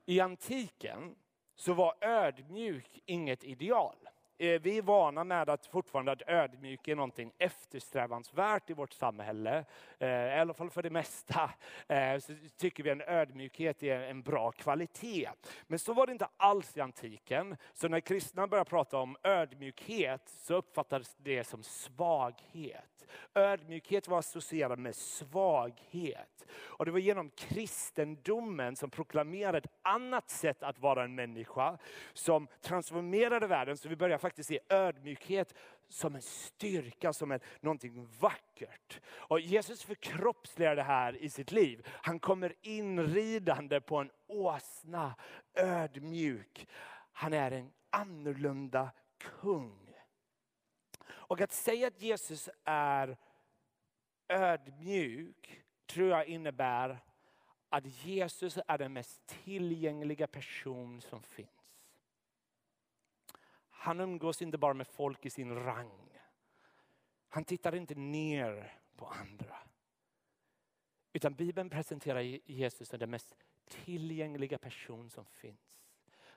I 0.05 0.19
antiken 0.19 1.15
så 1.55 1.73
var 1.73 1.95
ödmjuk 2.01 2.99
inget 3.05 3.43
ideal. 3.43 4.09
Eh, 4.41 4.61
vi 4.61 4.77
är 4.77 4.81
vana 4.81 5.23
med 5.23 5.49
att 5.49 5.65
fortfarande 5.65 6.11
att 6.11 6.21
ödmjuk 6.27 6.87
är 6.87 6.95
någonting 6.95 7.33
eftersträvansvärt 7.37 8.69
i 8.69 8.73
vårt 8.73 8.93
samhälle. 8.93 9.65
Eh, 9.99 10.09
I 10.09 10.39
alla 10.39 10.53
fall 10.53 10.69
för 10.69 10.83
det 10.83 10.89
mesta 10.89 11.51
eh, 11.87 12.19
så 12.19 12.33
tycker 12.57 12.83
vi 12.83 12.89
en 12.89 13.01
ödmjukhet 13.01 13.83
är 13.83 14.01
en 14.01 14.21
bra 14.21 14.51
kvalitet. 14.51 15.29
Men 15.67 15.79
så 15.79 15.93
var 15.93 16.05
det 16.05 16.11
inte 16.11 16.27
alls 16.37 16.77
i 16.77 16.81
antiken. 16.81 17.57
Så 17.73 17.87
när 17.87 17.99
kristna 17.99 18.47
började 18.47 18.69
prata 18.69 18.97
om 18.97 19.17
ödmjukhet 19.23 20.21
så 20.25 20.55
uppfattades 20.55 21.15
det 21.17 21.43
som 21.43 21.63
svaghet. 21.63 22.91
Ödmjukhet 23.33 24.07
var 24.07 24.19
associerad 24.19 24.79
med 24.79 24.95
svaghet. 24.95 26.45
Och 26.53 26.85
det 26.85 26.91
var 26.91 26.99
genom 26.99 27.29
kristendomen 27.29 28.75
som 28.75 28.89
proklamerade 28.89 29.57
ett 29.57 29.71
annat 29.81 30.29
sätt 30.29 30.63
att 30.63 30.79
vara 30.79 31.03
en 31.03 31.15
människa 31.15 31.77
som 32.13 32.47
transformerade 32.61 33.47
världen. 33.47 33.77
Så 33.77 33.89
vi 33.89 33.95
började 33.95 34.21
faktiskt 34.31 34.49
se 34.49 34.59
ödmjukhet 34.69 35.53
som 35.89 36.15
en 36.15 36.21
styrka, 36.21 37.13
som 37.13 37.31
en, 37.31 37.39
någonting 37.61 38.07
vackert. 38.19 39.01
Och 39.07 39.39
Jesus 39.39 39.83
förkroppsligar 39.83 40.75
det 40.75 40.83
här 40.83 41.15
i 41.17 41.29
sitt 41.29 41.51
liv. 41.51 41.87
Han 41.87 42.19
kommer 42.19 42.53
inridande 42.61 43.81
på 43.81 43.97
en 43.97 44.11
åsna, 44.27 45.15
ödmjuk. 45.53 46.67
Han 47.11 47.33
är 47.33 47.51
en 47.51 47.71
annorlunda 47.89 48.91
kung. 49.17 49.95
Och 51.09 51.41
att 51.41 51.51
säga 51.51 51.87
att 51.87 52.01
Jesus 52.01 52.49
är 52.63 53.17
ödmjuk 54.29 55.63
tror 55.85 56.09
jag 56.09 56.25
innebär 56.25 56.99
att 57.69 58.05
Jesus 58.05 58.57
är 58.67 58.77
den 58.77 58.93
mest 58.93 59.27
tillgängliga 59.27 60.27
person 60.27 61.01
som 61.01 61.23
finns. 61.23 61.60
Han 63.81 63.99
umgås 63.99 64.41
inte 64.41 64.57
bara 64.57 64.73
med 64.73 64.87
folk 64.87 65.25
i 65.25 65.29
sin 65.29 65.55
rang. 65.55 66.19
Han 67.29 67.43
tittar 67.43 67.75
inte 67.75 67.95
ner 67.95 68.79
på 68.95 69.05
andra. 69.05 69.57
Utan 71.13 71.33
Bibeln 71.33 71.69
presenterar 71.69 72.21
Jesus 72.21 72.87
som 72.89 72.99
den 72.99 73.09
mest 73.09 73.35
tillgängliga 73.67 74.57
person 74.57 75.09
som 75.09 75.25
finns. 75.25 75.81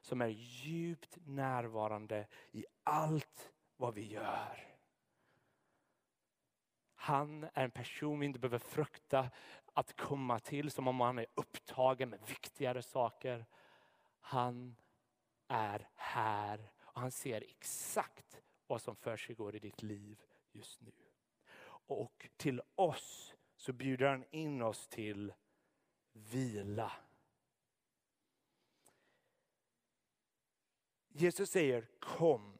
Som 0.00 0.20
är 0.20 0.28
djupt 0.28 1.18
närvarande 1.24 2.26
i 2.52 2.66
allt 2.84 3.52
vad 3.76 3.94
vi 3.94 4.06
gör. 4.06 4.76
Han 6.94 7.44
är 7.44 7.64
en 7.64 7.70
person 7.70 8.20
vi 8.20 8.26
inte 8.26 8.38
behöver 8.38 8.58
frukta 8.58 9.30
att 9.72 9.96
komma 9.96 10.38
till 10.38 10.70
som 10.70 10.88
om 10.88 11.00
han 11.00 11.18
är 11.18 11.26
upptagen 11.34 12.10
med 12.10 12.20
viktigare 12.28 12.82
saker. 12.82 13.46
Han 14.20 14.76
är 15.48 15.88
här 15.94 16.73
och 16.94 17.00
han 17.00 17.10
ser 17.10 17.40
exakt 17.40 18.42
vad 18.66 18.82
som 18.82 18.96
försiggår 18.96 19.56
i 19.56 19.58
ditt 19.58 19.82
liv 19.82 20.22
just 20.52 20.80
nu. 20.80 20.92
Och 21.86 22.28
till 22.36 22.62
oss 22.74 23.34
så 23.56 23.72
bjuder 23.72 24.06
han 24.06 24.24
in 24.30 24.62
oss 24.62 24.88
till 24.88 25.32
vila. 26.12 26.92
Jesus 31.08 31.50
säger 31.50 31.88
kom. 31.98 32.58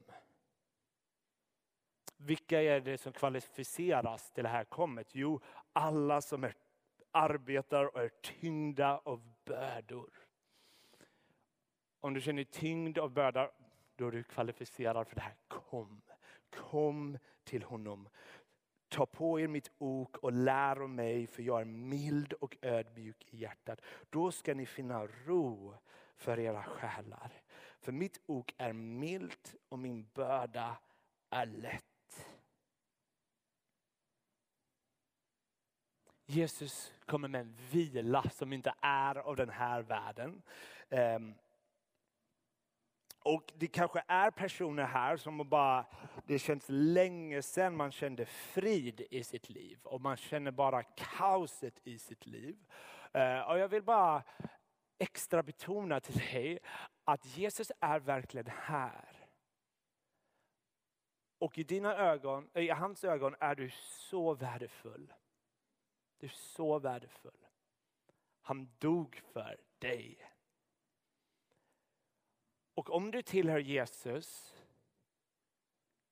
Vilka 2.16 2.62
är 2.62 2.80
det 2.80 2.98
som 2.98 3.12
kvalificeras 3.12 4.32
till 4.32 4.44
det 4.44 4.50
här 4.50 4.64
kommet? 4.64 5.14
Jo, 5.14 5.40
alla 5.72 6.20
som 6.20 6.44
är, 6.44 6.54
arbetar 7.10 7.84
och 7.84 8.02
är 8.02 8.08
tyngda 8.22 8.98
av 8.98 9.34
bördor. 9.44 10.10
Om 12.00 12.14
du 12.14 12.20
känner 12.20 12.44
tyngd 12.44 12.98
av 12.98 13.10
bördor, 13.10 13.50
då 13.96 14.06
är 14.06 14.10
du 14.10 14.22
kvalificerad 14.22 15.08
för 15.08 15.14
det 15.14 15.22
här. 15.22 15.36
Kom, 15.48 16.02
kom 16.50 17.18
till 17.44 17.62
honom. 17.62 18.08
Ta 18.88 19.06
på 19.06 19.40
er 19.40 19.48
mitt 19.48 19.70
ok 19.78 20.16
och 20.16 20.32
lär 20.32 20.82
av 20.82 20.90
mig, 20.90 21.26
för 21.26 21.42
jag 21.42 21.60
är 21.60 21.64
mild 21.64 22.32
och 22.32 22.56
ödmjuk 22.62 23.24
i 23.30 23.36
hjärtat. 23.36 23.80
Då 24.10 24.32
ska 24.32 24.54
ni 24.54 24.66
finna 24.66 25.06
ro 25.06 25.74
för 26.16 26.38
era 26.38 26.62
själar. 26.62 27.32
För 27.80 27.92
mitt 27.92 28.20
ok 28.26 28.54
är 28.58 28.72
milt 28.72 29.54
och 29.68 29.78
min 29.78 30.08
börda 30.14 30.78
är 31.30 31.46
lätt. 31.46 31.84
Jesus 36.26 36.92
kommer 37.06 37.28
med 37.28 37.40
en 37.40 37.56
vila 37.70 38.30
som 38.30 38.52
inte 38.52 38.74
är 38.80 39.14
av 39.14 39.36
den 39.36 39.50
här 39.50 39.82
världen. 39.82 40.42
Ehm, 40.88 41.34
och 43.24 43.52
det 43.56 43.66
kanske 43.66 44.04
är 44.08 44.30
personer 44.30 44.84
här 44.84 45.16
som 45.16 45.48
bara, 45.48 45.86
det 46.26 46.38
känns 46.38 46.64
länge 46.68 47.42
sedan 47.42 47.76
man 47.76 47.92
kände 47.92 48.26
frid 48.26 49.06
i 49.10 49.24
sitt 49.24 49.48
liv 49.48 49.78
och 49.82 50.00
man 50.00 50.16
känner 50.16 50.50
bara 50.50 50.82
kaoset 50.82 51.80
i 51.84 51.98
sitt 51.98 52.26
liv. 52.26 52.56
Eh, 53.12 53.40
och 53.40 53.58
jag 53.58 53.68
vill 53.68 53.82
bara 53.82 54.22
extra 54.98 55.42
betona 55.42 56.00
till 56.00 56.18
dig 56.18 56.58
att 57.04 57.36
Jesus 57.36 57.72
är 57.80 58.00
verkligen 58.00 58.46
här. 58.46 59.28
Och 61.38 61.58
i 61.58 61.62
dina 61.62 61.96
ögon, 61.96 62.50
i 62.54 62.68
hans 62.68 63.04
ögon 63.04 63.34
är 63.40 63.54
du 63.54 63.70
så 63.70 64.34
värdefull. 64.34 65.12
Du 66.18 66.26
är 66.26 66.30
så 66.30 66.78
värdefull. 66.78 67.46
Han 68.42 68.68
dog 68.78 69.22
för 69.32 69.56
dig. 69.78 70.33
Och 72.74 72.90
om 72.90 73.10
du 73.10 73.22
tillhör 73.22 73.58
Jesus 73.58 74.54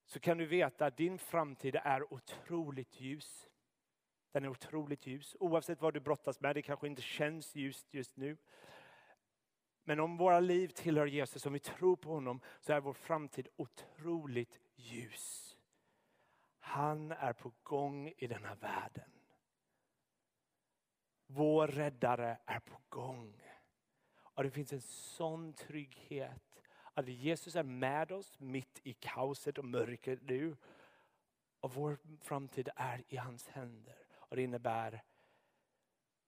så 0.04 0.20
kan 0.20 0.38
du 0.38 0.46
veta 0.46 0.86
att 0.86 0.96
din 0.96 1.18
framtid 1.18 1.76
är 1.76 2.12
otroligt 2.12 3.00
ljus. 3.00 3.48
Den 4.32 4.44
är 4.44 4.48
otroligt 4.48 5.06
ljus. 5.06 5.36
Oavsett 5.40 5.80
vad 5.80 5.94
du 5.94 6.00
brottas 6.00 6.40
med, 6.40 6.56
det 6.56 6.62
kanske 6.62 6.86
inte 6.86 7.02
känns 7.02 7.54
ljust 7.54 7.94
just 7.94 8.16
nu. 8.16 8.36
Men 9.84 10.00
om 10.00 10.16
våra 10.16 10.40
liv 10.40 10.68
tillhör 10.68 11.06
Jesus, 11.06 11.46
om 11.46 11.52
vi 11.52 11.58
tror 11.58 11.96
på 11.96 12.14
honom, 12.14 12.40
så 12.60 12.72
är 12.72 12.80
vår 12.80 12.92
framtid 12.92 13.48
otroligt 13.56 14.60
ljus. 14.74 15.58
Han 16.58 17.12
är 17.12 17.32
på 17.32 17.52
gång 17.62 18.12
i 18.16 18.26
denna 18.26 18.54
världen. 18.54 19.10
Vår 21.26 21.66
räddare 21.66 22.38
är 22.46 22.60
på 22.60 22.80
gång. 22.88 23.42
Och 24.34 24.42
det 24.42 24.50
finns 24.50 24.72
en 24.72 24.80
sån 24.80 25.52
trygghet 25.52 26.51
att 26.94 27.08
Jesus 27.08 27.56
är 27.56 27.62
med 27.62 28.12
oss 28.12 28.40
mitt 28.40 28.80
i 28.82 28.92
kaoset 28.92 29.58
och 29.58 29.64
mörkret 29.64 30.22
nu. 30.22 30.56
Och 31.60 31.74
vår 31.74 31.98
framtid 32.20 32.68
är 32.76 33.04
i 33.08 33.16
hans 33.16 33.48
händer. 33.48 33.98
Och 34.14 34.36
det 34.36 34.42
innebär 34.42 35.02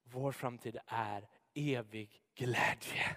vår 0.04 0.32
framtid 0.32 0.78
är 0.86 1.28
evig 1.54 2.22
glädje. 2.34 3.16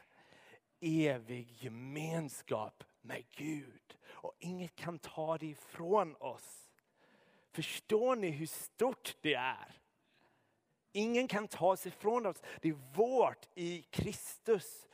Evig 0.79 1.51
gemenskap 1.63 2.83
med 3.01 3.23
Gud. 3.29 3.97
Och 4.07 4.33
inget 4.39 4.75
kan 4.75 4.99
ta 4.99 5.37
det 5.37 5.45
ifrån 5.45 6.15
oss. 6.15 6.71
Förstår 7.51 8.15
ni 8.15 8.29
hur 8.29 8.45
stort 8.45 9.17
det 9.21 9.33
är? 9.33 9.81
Ingen 10.91 11.27
kan 11.27 11.47
ta 11.47 11.77
sig 11.77 11.89
ifrån 11.89 12.25
oss. 12.25 12.41
Det 12.61 12.69
är 12.69 12.93
vårt 12.93 13.47
i 13.55 13.81
Kristus. 13.81 14.87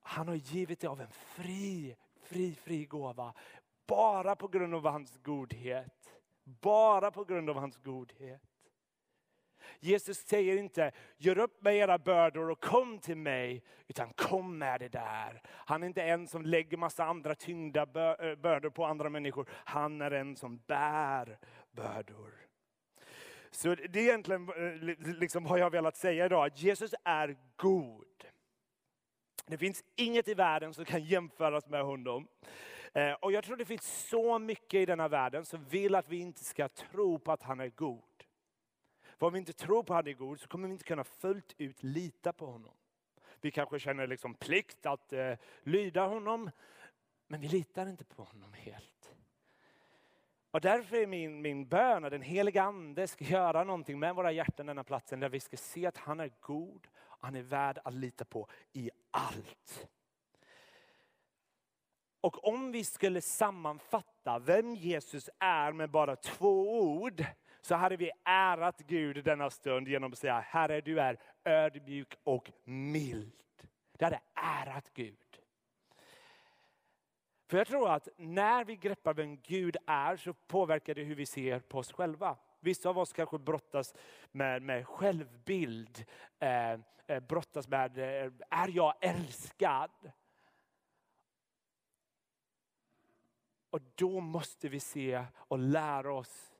Han 0.00 0.28
har 0.28 0.34
givit 0.34 0.80
dig 0.80 0.88
av 0.88 1.00
en 1.00 1.10
fri, 1.10 1.96
fri, 2.22 2.54
fri 2.54 2.84
gåva. 2.84 3.34
Bara 3.86 4.36
på 4.36 4.48
grund 4.48 4.74
av 4.74 4.86
hans 4.86 5.18
godhet. 5.22 6.20
Bara 6.44 7.10
på 7.10 7.24
grund 7.24 7.50
av 7.50 7.56
hans 7.56 7.76
godhet. 7.76 8.42
Jesus 9.80 10.18
säger 10.18 10.56
inte, 10.56 10.92
gör 11.16 11.38
upp 11.38 11.62
med 11.62 11.76
era 11.76 11.98
bördor 11.98 12.50
och 12.50 12.64
kom 12.64 12.98
till 12.98 13.16
mig, 13.16 13.62
utan 13.88 14.12
kom 14.12 14.58
med 14.58 14.80
det 14.80 14.88
där. 14.88 15.42
Han 15.46 15.82
är 15.82 15.86
inte 15.86 16.02
en 16.02 16.26
som 16.26 16.42
lägger 16.42 16.76
massa 16.76 17.04
andra 17.04 17.34
tyngda 17.34 17.82
eh, 17.82 18.34
bördor 18.34 18.70
på 18.70 18.84
andra 18.84 19.08
människor. 19.10 19.48
Han 19.50 20.00
är 20.00 20.10
en 20.10 20.36
som 20.36 20.58
bär 20.66 21.38
bördor. 21.72 22.34
Så 23.50 23.74
det 23.74 23.98
är 23.98 24.02
egentligen 24.02 24.48
eh, 24.48 24.96
liksom 25.18 25.44
vad 25.44 25.58
jag 25.58 25.64
har 25.64 25.70
velat 25.70 25.96
säga 25.96 26.26
idag, 26.26 26.46
att 26.46 26.62
Jesus 26.62 26.94
är 27.04 27.36
god. 27.56 28.06
Det 29.50 29.58
finns 29.58 29.84
inget 29.96 30.28
i 30.28 30.34
världen 30.34 30.74
som 30.74 30.84
kan 30.84 31.04
jämföras 31.04 31.66
med 31.66 31.84
honom. 31.84 32.28
Eh, 32.92 33.12
och 33.12 33.32
jag 33.32 33.44
tror 33.44 33.56
det 33.56 33.64
finns 33.64 34.08
så 34.08 34.38
mycket 34.38 34.80
i 34.80 34.86
denna 34.86 35.08
världen 35.08 35.44
som 35.44 35.64
vill 35.64 35.94
att 35.94 36.08
vi 36.08 36.18
inte 36.18 36.44
ska 36.44 36.68
tro 36.68 37.18
på 37.18 37.32
att 37.32 37.42
han 37.42 37.60
är 37.60 37.68
god. 37.68 38.02
För 39.18 39.26
om 39.26 39.32
vi 39.32 39.38
inte 39.38 39.52
tror 39.52 39.82
på 39.82 39.94
att 39.94 40.04
han 40.04 40.06
är 40.06 40.18
god 40.18 40.40
så 40.40 40.48
kommer 40.48 40.68
vi 40.68 40.72
inte 40.72 40.84
kunna 40.84 41.04
fullt 41.04 41.54
ut 41.58 41.82
lita 41.82 42.32
på 42.32 42.46
honom. 42.46 42.74
Vi 43.40 43.50
kanske 43.50 43.78
känner 43.78 44.06
liksom 44.06 44.34
plikt 44.34 44.86
att 44.86 45.12
eh, 45.12 45.34
lyda 45.62 46.06
honom, 46.06 46.50
men 47.26 47.40
vi 47.40 47.48
litar 47.48 47.86
inte 47.86 48.04
på 48.04 48.22
honom 48.22 48.52
helt. 48.52 48.99
Och 50.50 50.60
därför 50.60 50.96
är 50.96 51.06
min, 51.06 51.42
min 51.42 51.68
bön 51.68 52.04
att 52.04 52.10
den 52.10 52.22
heliga 52.22 52.62
ande 52.62 53.06
ska 53.06 53.24
göra 53.24 53.64
någonting 53.64 53.98
med 53.98 54.14
våra 54.14 54.32
hjärtan 54.32 54.66
denna 54.66 54.84
platsen 54.84 55.20
där 55.20 55.28
vi 55.28 55.40
ska 55.40 55.56
se 55.56 55.86
att 55.86 55.96
han 55.96 56.20
är 56.20 56.30
god 56.40 56.86
han 57.20 57.36
är 57.36 57.42
värd 57.42 57.78
att 57.84 57.94
lita 57.94 58.24
på 58.24 58.48
i 58.72 58.90
allt. 59.10 59.88
Och 62.20 62.48
om 62.48 62.72
vi 62.72 62.84
skulle 62.84 63.20
sammanfatta 63.20 64.38
vem 64.38 64.74
Jesus 64.74 65.30
är 65.38 65.72
med 65.72 65.90
bara 65.90 66.16
två 66.16 66.80
ord 66.80 67.24
så 67.60 67.74
hade 67.74 67.96
vi 67.96 68.10
ärat 68.24 68.78
Gud 68.78 69.24
denna 69.24 69.50
stund 69.50 69.88
genom 69.88 70.12
att 70.12 70.18
säga 70.18 70.40
Herre 70.40 70.80
du 70.80 71.00
är 71.00 71.18
ödmjuk 71.44 72.14
och 72.24 72.50
mild. 72.64 73.32
Det 73.98 74.04
hade 74.04 74.20
ärat 74.34 74.90
Gud. 74.94 75.29
För 77.50 77.58
jag 77.58 77.66
tror 77.66 77.90
att 77.90 78.08
när 78.16 78.64
vi 78.64 78.76
greppar 78.76 79.14
vem 79.14 79.36
Gud 79.36 79.76
är 79.86 80.16
så 80.16 80.32
påverkar 80.34 80.94
det 80.94 81.02
hur 81.02 81.14
vi 81.14 81.26
ser 81.26 81.60
på 81.60 81.78
oss 81.78 81.92
själva. 81.92 82.36
Vissa 82.60 82.88
av 82.88 82.98
oss 82.98 83.12
kanske 83.12 83.38
brottas 83.38 83.94
med, 84.32 84.62
med 84.62 84.86
självbild, 84.86 86.04
eh, 86.38 86.72
eh 87.06 87.20
brottas 87.20 87.68
med, 87.68 87.98
eh, 87.98 88.32
är 88.50 88.68
jag 88.68 88.94
älskad? 89.00 90.12
Och 93.70 93.80
då 93.94 94.20
måste 94.20 94.68
vi 94.68 94.80
se 94.80 95.24
och 95.34 95.58
lära 95.58 96.12
oss 96.14 96.52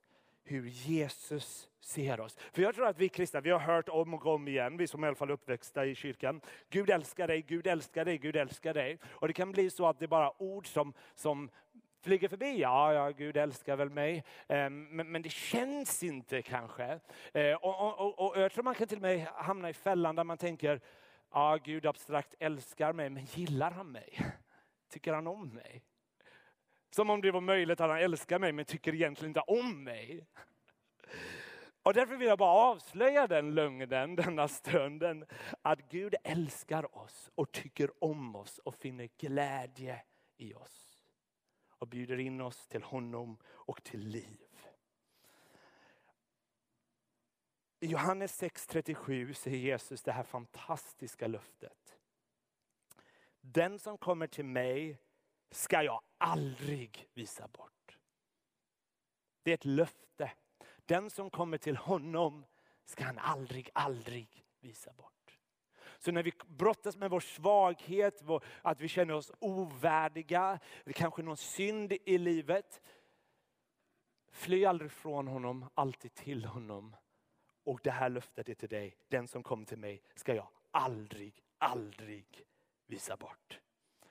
hur 0.51 0.67
Jesus 0.67 1.69
ser 1.81 2.21
oss. 2.21 2.37
För 2.53 2.63
jag 2.63 2.75
tror 2.75 2.87
att 2.87 2.99
vi 2.99 3.09
kristna, 3.09 3.41
vi 3.41 3.51
har 3.51 3.59
hört 3.59 3.89
om 3.89 4.15
och 4.15 4.27
om 4.27 4.49
igen, 4.49 4.77
vi 4.77 4.87
som 4.87 5.05
i 5.05 5.07
alla 5.07 5.17
fall 5.17 5.29
är 5.29 5.33
uppväxta 5.33 5.87
i 5.87 5.95
kyrkan. 5.95 6.41
Gud 6.71 6.91
älskar 6.91 7.27
dig, 7.29 7.43
Gud 7.43 7.67
älskar 7.67 8.05
dig, 8.05 8.19
Gud 8.19 8.37
älskar 8.37 8.75
dig. 8.75 8.99
Och 9.05 9.29
det 9.29 9.35
kan 9.35 9.53
bli 9.53 9.71
så 9.71 9.87
att 9.87 9.99
det 9.99 10.05
är 10.05 10.09
bara 10.09 10.43
ord 10.43 10.67
som, 10.67 10.93
som 11.15 11.51
flyger 12.03 12.29
förbi. 12.29 12.61
Ja, 12.61 12.93
ja, 12.93 13.11
Gud 13.11 13.37
älskar 13.37 13.77
väl 13.77 13.91
mig. 13.91 14.25
Ehm, 14.49 14.85
men, 14.85 15.13
men 15.13 15.23
det 15.23 15.33
känns 15.33 16.03
inte 16.03 16.43
kanske. 16.43 17.01
Eh, 17.33 17.55
och, 17.55 18.01
och, 18.01 18.19
och, 18.19 18.41
jag 18.41 18.53
tror 18.53 18.65
man 18.65 18.75
kan 18.75 18.89
till 18.89 18.99
och 18.99 19.03
med 19.03 19.27
hamna 19.27 19.71
i 19.71 19.75
fällan 19.75 20.17
där 20.17 20.25
man 20.25 20.39
tänker, 20.39 20.81
ja, 21.33 21.59
Gud 21.65 21.87
abstrakt 21.87 22.35
älskar 22.39 22.93
mig, 22.93 23.11
men 23.11 23.25
gillar 23.25 23.71
han 23.71 23.93
mig? 23.93 24.19
Tycker 24.93 25.13
han 25.13 25.27
om 25.27 25.49
mig? 25.49 25.83
Som 26.91 27.11
om 27.11 27.21
det 27.21 27.31
var 27.31 27.41
möjligt 27.41 27.81
att 27.81 27.91
han 27.91 27.99
älskar 27.99 28.39
mig 28.39 28.53
men 28.53 28.65
tycker 28.65 28.95
egentligen 28.95 29.31
inte 29.31 29.41
om 29.41 29.85
mig. 29.85 30.27
Och 31.83 31.95
därför 31.95 32.17
vill 32.17 32.29
jag 32.29 32.39
bara 32.39 32.71
avslöja 32.71 33.27
den 33.27 33.55
lögnen 33.55 34.17
denna 34.17 34.49
stunden. 34.49 35.25
Att 35.63 35.91
Gud 35.91 36.15
älskar 36.25 36.97
oss 36.97 37.31
och 37.35 37.53
tycker 37.53 38.05
om 38.05 38.37
oss 38.37 38.59
och 38.59 38.75
finner 38.75 39.09
glädje 39.19 40.03
i 40.37 40.55
oss. 40.55 41.05
Och 41.79 41.89
bjuder 41.89 42.19
in 42.19 42.41
oss 42.41 42.69
till 42.69 42.83
honom 42.83 43.39
och 43.47 43.83
till 43.83 44.01
liv. 44.01 44.51
I 47.81 47.87
Johannes 47.87 48.43
6.37 48.43 49.33
säger 49.33 49.59
Jesus 49.59 50.03
det 50.03 50.13
här 50.13 50.23
fantastiska 50.23 51.27
löftet. 51.27 51.99
Den 53.41 53.79
som 53.79 53.99
kommer 53.99 54.27
till 54.27 54.45
mig 54.45 54.99
ska 55.51 55.83
jag 55.83 56.03
aldrig 56.19 57.09
visa 57.15 57.49
bort. 57.49 57.99
Det 59.43 59.51
är 59.51 59.55
ett 59.55 59.65
löfte. 59.65 60.33
Den 60.87 61.11
som 61.11 61.31
kommer 61.31 61.59
till 61.59 61.77
honom 61.77 62.45
ska 62.85 63.05
han 63.05 63.19
aldrig, 63.19 63.71
aldrig 63.75 64.45
visa 64.61 64.93
bort. 64.93 65.39
Så 65.99 66.13
när 66.13 66.23
vi 66.23 66.33
brottas 66.47 66.97
med 66.97 67.11
vår 67.11 67.21
svaghet, 67.21 68.23
att 68.63 68.81
vi 68.81 68.89
känner 68.89 69.15
oss 69.15 69.33
ovärdiga, 69.39 70.59
kanske 70.95 71.23
någon 71.23 71.37
synd 71.37 71.93
i 71.93 72.19
livet. 72.19 72.81
Fly 74.33 74.65
aldrig 74.65 74.93
från 74.93 75.29
honom, 75.29 75.69
alltid 75.75 76.15
till 76.15 76.45
honom. 76.45 76.97
Och 77.65 77.81
det 77.83 77.91
här 77.91 78.09
löftet 78.09 78.49
är 78.49 78.55
till 78.55 78.69
dig, 78.69 78.97
den 79.09 79.29
som 79.29 79.43
kommer 79.43 79.65
till 79.65 79.79
mig 79.79 80.03
ska 80.15 80.35
jag 80.35 80.49
aldrig, 80.71 81.43
aldrig 81.59 82.45
visa 82.87 83.17
bort. 83.17 83.61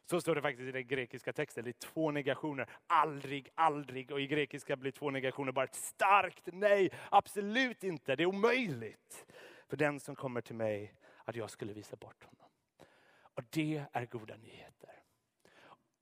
Så 0.10 0.22
står 0.22 0.36
det 0.36 0.42
faktiskt 0.42 0.68
i 0.68 0.72
den 0.72 0.88
grekiska 0.88 1.34
texten. 1.34 1.64
Det 1.64 1.70
är 1.70 1.88
två 1.88 2.12
negationer. 2.12 2.70
Aldrig, 2.88 3.50
aldrig. 3.56 4.12
Och 4.12 4.22
i 4.22 4.28
grekiska 4.28 4.76
blir 4.76 4.92
två 4.92 5.10
negationer 5.10 5.52
bara 5.52 5.66
ett 5.66 5.76
starkt 5.76 6.50
nej. 6.54 6.90
Absolut 7.12 7.84
inte. 7.84 8.16
Det 8.16 8.24
är 8.24 8.28
omöjligt 8.28 9.26
för 9.68 9.78
den 9.78 10.00
som 10.00 10.16
kommer 10.16 10.42
till 10.42 10.56
mig 10.56 10.94
att 11.26 11.36
jag 11.36 11.50
skulle 11.50 11.74
visa 11.74 11.96
bort 11.96 12.24
honom. 12.24 12.50
Och 13.22 13.44
det 13.50 13.84
är 13.92 14.06
goda 14.06 14.38
nyheter. 14.38 14.90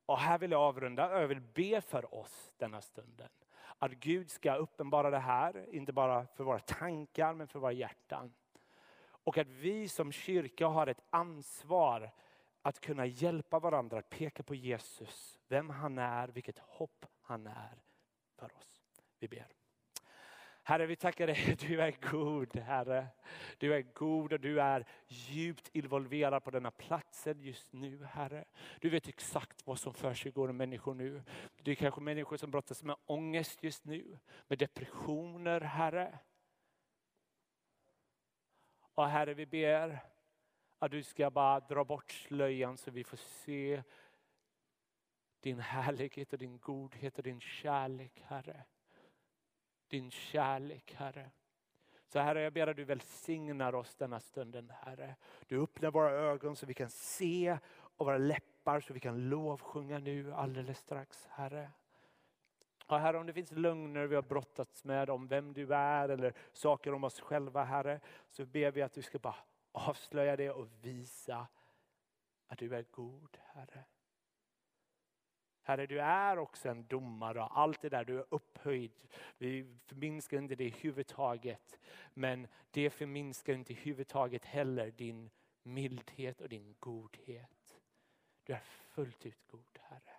Och 0.06 0.20
här 0.20 0.38
vill 0.38 0.52
jag 0.52 0.62
avrunda 0.62 1.16
och 1.16 1.22
jag 1.22 1.28
vill 1.28 1.42
be 1.42 1.82
för 1.82 2.16
oss 2.16 2.54
denna 2.58 2.82
stunden. 2.82 3.30
Att 3.78 3.92
Gud 3.92 4.32
ska 4.32 4.56
uppenbara 4.56 5.10
det 5.10 5.20
här, 5.20 5.66
inte 5.76 5.94
bara 5.94 6.28
för 6.28 6.44
våra 6.44 6.60
tankar 6.60 7.34
men 7.34 7.48
för 7.48 7.60
våra 7.60 7.72
hjärtan. 7.72 8.34
Och 9.24 9.38
att 9.38 9.50
vi 9.50 9.90
som 9.90 10.12
kyrka 10.12 10.68
har 10.68 10.88
ett 10.88 11.02
ansvar 11.10 12.12
att 12.68 12.80
kunna 12.80 13.06
hjälpa 13.06 13.60
varandra 13.60 14.00
att 14.00 14.10
peka 14.10 14.44
på 14.44 14.56
Jesus, 14.56 15.40
vem 15.48 15.70
han 15.70 15.98
är, 15.98 16.28
vilket 16.28 16.60
hopp 16.60 17.06
han 17.22 17.48
är 17.48 17.84
för 18.36 18.56
oss. 18.56 18.82
Vi 19.20 19.28
ber. 19.28 19.48
Herre, 20.64 20.86
vi 20.86 20.96
tackar 20.96 21.28
dig. 21.28 21.58
Du 21.60 21.82
är 21.82 22.12
god, 22.12 22.56
Herre. 22.58 23.08
Du 23.58 23.76
är 23.76 23.82
god 23.82 24.34
och 24.34 24.40
du 24.40 24.62
är 24.62 24.86
djupt 25.08 25.70
involverad 25.76 26.44
på 26.44 26.52
denna 26.52 26.72
platsen 26.72 27.42
just 27.42 27.74
nu, 27.74 28.04
Herre. 28.04 28.46
Du 28.80 28.90
vet 28.90 29.08
exakt 29.08 29.68
vad 29.68 29.80
som 29.80 29.94
försiggår 29.94 30.50
i 30.50 30.54
människor 30.54 30.94
nu. 30.94 31.24
Det 31.64 31.72
är 31.72 31.76
kanske 31.76 32.02
människor 32.02 32.38
som 32.38 32.52
brottas 32.52 32.84
med 32.84 32.96
ångest 33.06 33.64
just 33.64 33.86
nu, 33.86 34.18
med 34.48 34.60
depressioner, 34.60 35.62
Herre. 35.62 36.20
Och 38.80 39.10
Herre, 39.10 39.34
vi 39.34 39.46
ber 39.46 40.00
att 40.80 40.92
du 40.92 41.04
ska 41.04 41.30
bara 41.30 41.60
dra 41.60 41.84
bort 41.84 42.12
slöjan 42.12 42.78
så 42.78 42.92
vi 42.92 43.04
får 43.04 43.18
se 43.18 43.84
din 45.40 45.60
härlighet 45.60 46.34
och 46.34 46.40
din 46.40 46.58
godhet 46.58 47.18
och 47.18 47.24
din 47.24 47.42
kärlek, 47.42 48.24
Herre. 48.26 48.64
Din 49.88 50.12
kärlek, 50.12 50.94
Herre. 50.98 51.32
Så 52.08 52.20
Herre, 52.20 52.42
jag 52.42 52.54
ber 52.54 52.68
att 52.68 52.76
du 52.76 52.84
välsignar 52.84 53.76
oss 53.76 53.96
denna 53.96 54.20
stunden, 54.20 54.74
Herre. 54.82 55.16
Du 55.48 55.62
öppnar 55.64 55.92
våra 55.92 56.12
ögon 56.12 56.56
så 56.56 56.66
vi 56.66 56.74
kan 56.74 56.90
se 56.90 57.58
och 57.72 58.06
våra 58.06 58.18
läppar 58.18 58.80
så 58.80 58.94
vi 58.94 59.00
kan 59.00 59.30
lovsjunga 59.30 60.00
nu 60.00 60.34
alldeles 60.34 60.78
strax, 60.78 61.28
Herre. 61.30 61.72
Och 62.88 63.00
herre, 63.00 63.18
om 63.18 63.26
det 63.26 63.34
finns 63.34 63.52
lögner 63.52 64.08
vi 64.08 64.16
har 64.16 64.22
brottats 64.22 64.84
med 64.84 65.10
om 65.10 65.28
vem 65.28 65.54
du 65.54 65.74
är 65.74 66.10
eller 66.10 66.34
saker 66.54 66.94
om 66.94 67.04
oss 67.04 67.20
själva, 67.20 67.64
Herre, 67.64 68.00
så 68.30 68.46
ber 68.46 68.72
vi 68.72 68.82
att 68.82 68.94
du 68.94 69.02
ska 69.02 69.20
bara 69.20 69.36
avslöja 69.78 70.36
det 70.36 70.50
och 70.52 70.68
visa 70.82 71.48
att 72.48 72.58
du 72.58 72.76
är 72.76 72.86
god, 72.92 73.38
Herre. 73.44 73.86
Herre, 75.62 75.86
du 75.86 76.02
är 76.02 76.38
också 76.38 76.70
en 76.70 76.88
domare 76.88 77.42
och 77.42 77.60
allt 77.60 77.82
det 77.82 77.90
där, 77.90 78.06
du 78.06 78.20
är 78.20 78.26
upphöjd. 78.30 79.08
Vi 79.38 79.78
förminskar 79.86 80.38
inte 80.38 80.56
det 80.56 80.64
i 80.64 80.70
huvudtaget. 80.70 81.80
Men 82.14 82.48
det 82.72 82.90
förminskar 82.90 83.54
inte 83.54 83.74
i 83.74 83.76
huvudtaget 83.76 84.46
heller 84.46 84.92
din 84.92 85.30
mildhet 85.64 86.42
och 86.42 86.50
din 86.50 86.76
godhet. 86.80 87.82
Du 88.44 88.54
är 88.54 88.60
fullt 88.60 89.26
ut 89.26 89.48
god, 89.48 89.80
Herre. 89.82 90.18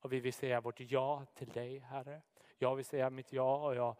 Och 0.00 0.12
vi 0.12 0.20
vill 0.20 0.32
säga 0.32 0.60
vårt 0.60 0.80
ja 0.80 1.26
till 1.34 1.48
dig, 1.48 1.78
Herre. 1.78 2.22
Jag 2.58 2.76
vill 2.76 2.84
säga 2.84 3.10
mitt 3.10 3.32
ja 3.32 3.66
och 3.66 3.74
jag 3.74 3.96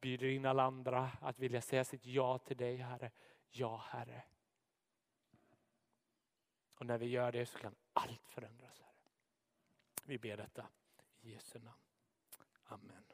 bjuder 0.00 0.26
in 0.26 0.46
alla 0.46 0.62
andra 0.62 1.10
att 1.20 1.38
vilja 1.38 1.60
säga 1.60 1.84
sitt 1.84 2.06
ja 2.06 2.38
till 2.38 2.56
dig 2.56 2.76
Herre. 2.76 3.10
Ja 3.50 3.76
Herre. 3.76 4.24
Och 6.74 6.86
när 6.86 6.98
vi 6.98 7.06
gör 7.06 7.32
det 7.32 7.46
så 7.46 7.58
kan 7.58 7.74
allt 7.92 8.28
förändras 8.28 8.80
Herre. 8.80 9.10
Vi 10.04 10.18
ber 10.18 10.36
detta 10.36 10.68
i 11.20 11.32
Jesu 11.32 11.58
namn. 11.58 11.78
Amen. 12.64 13.04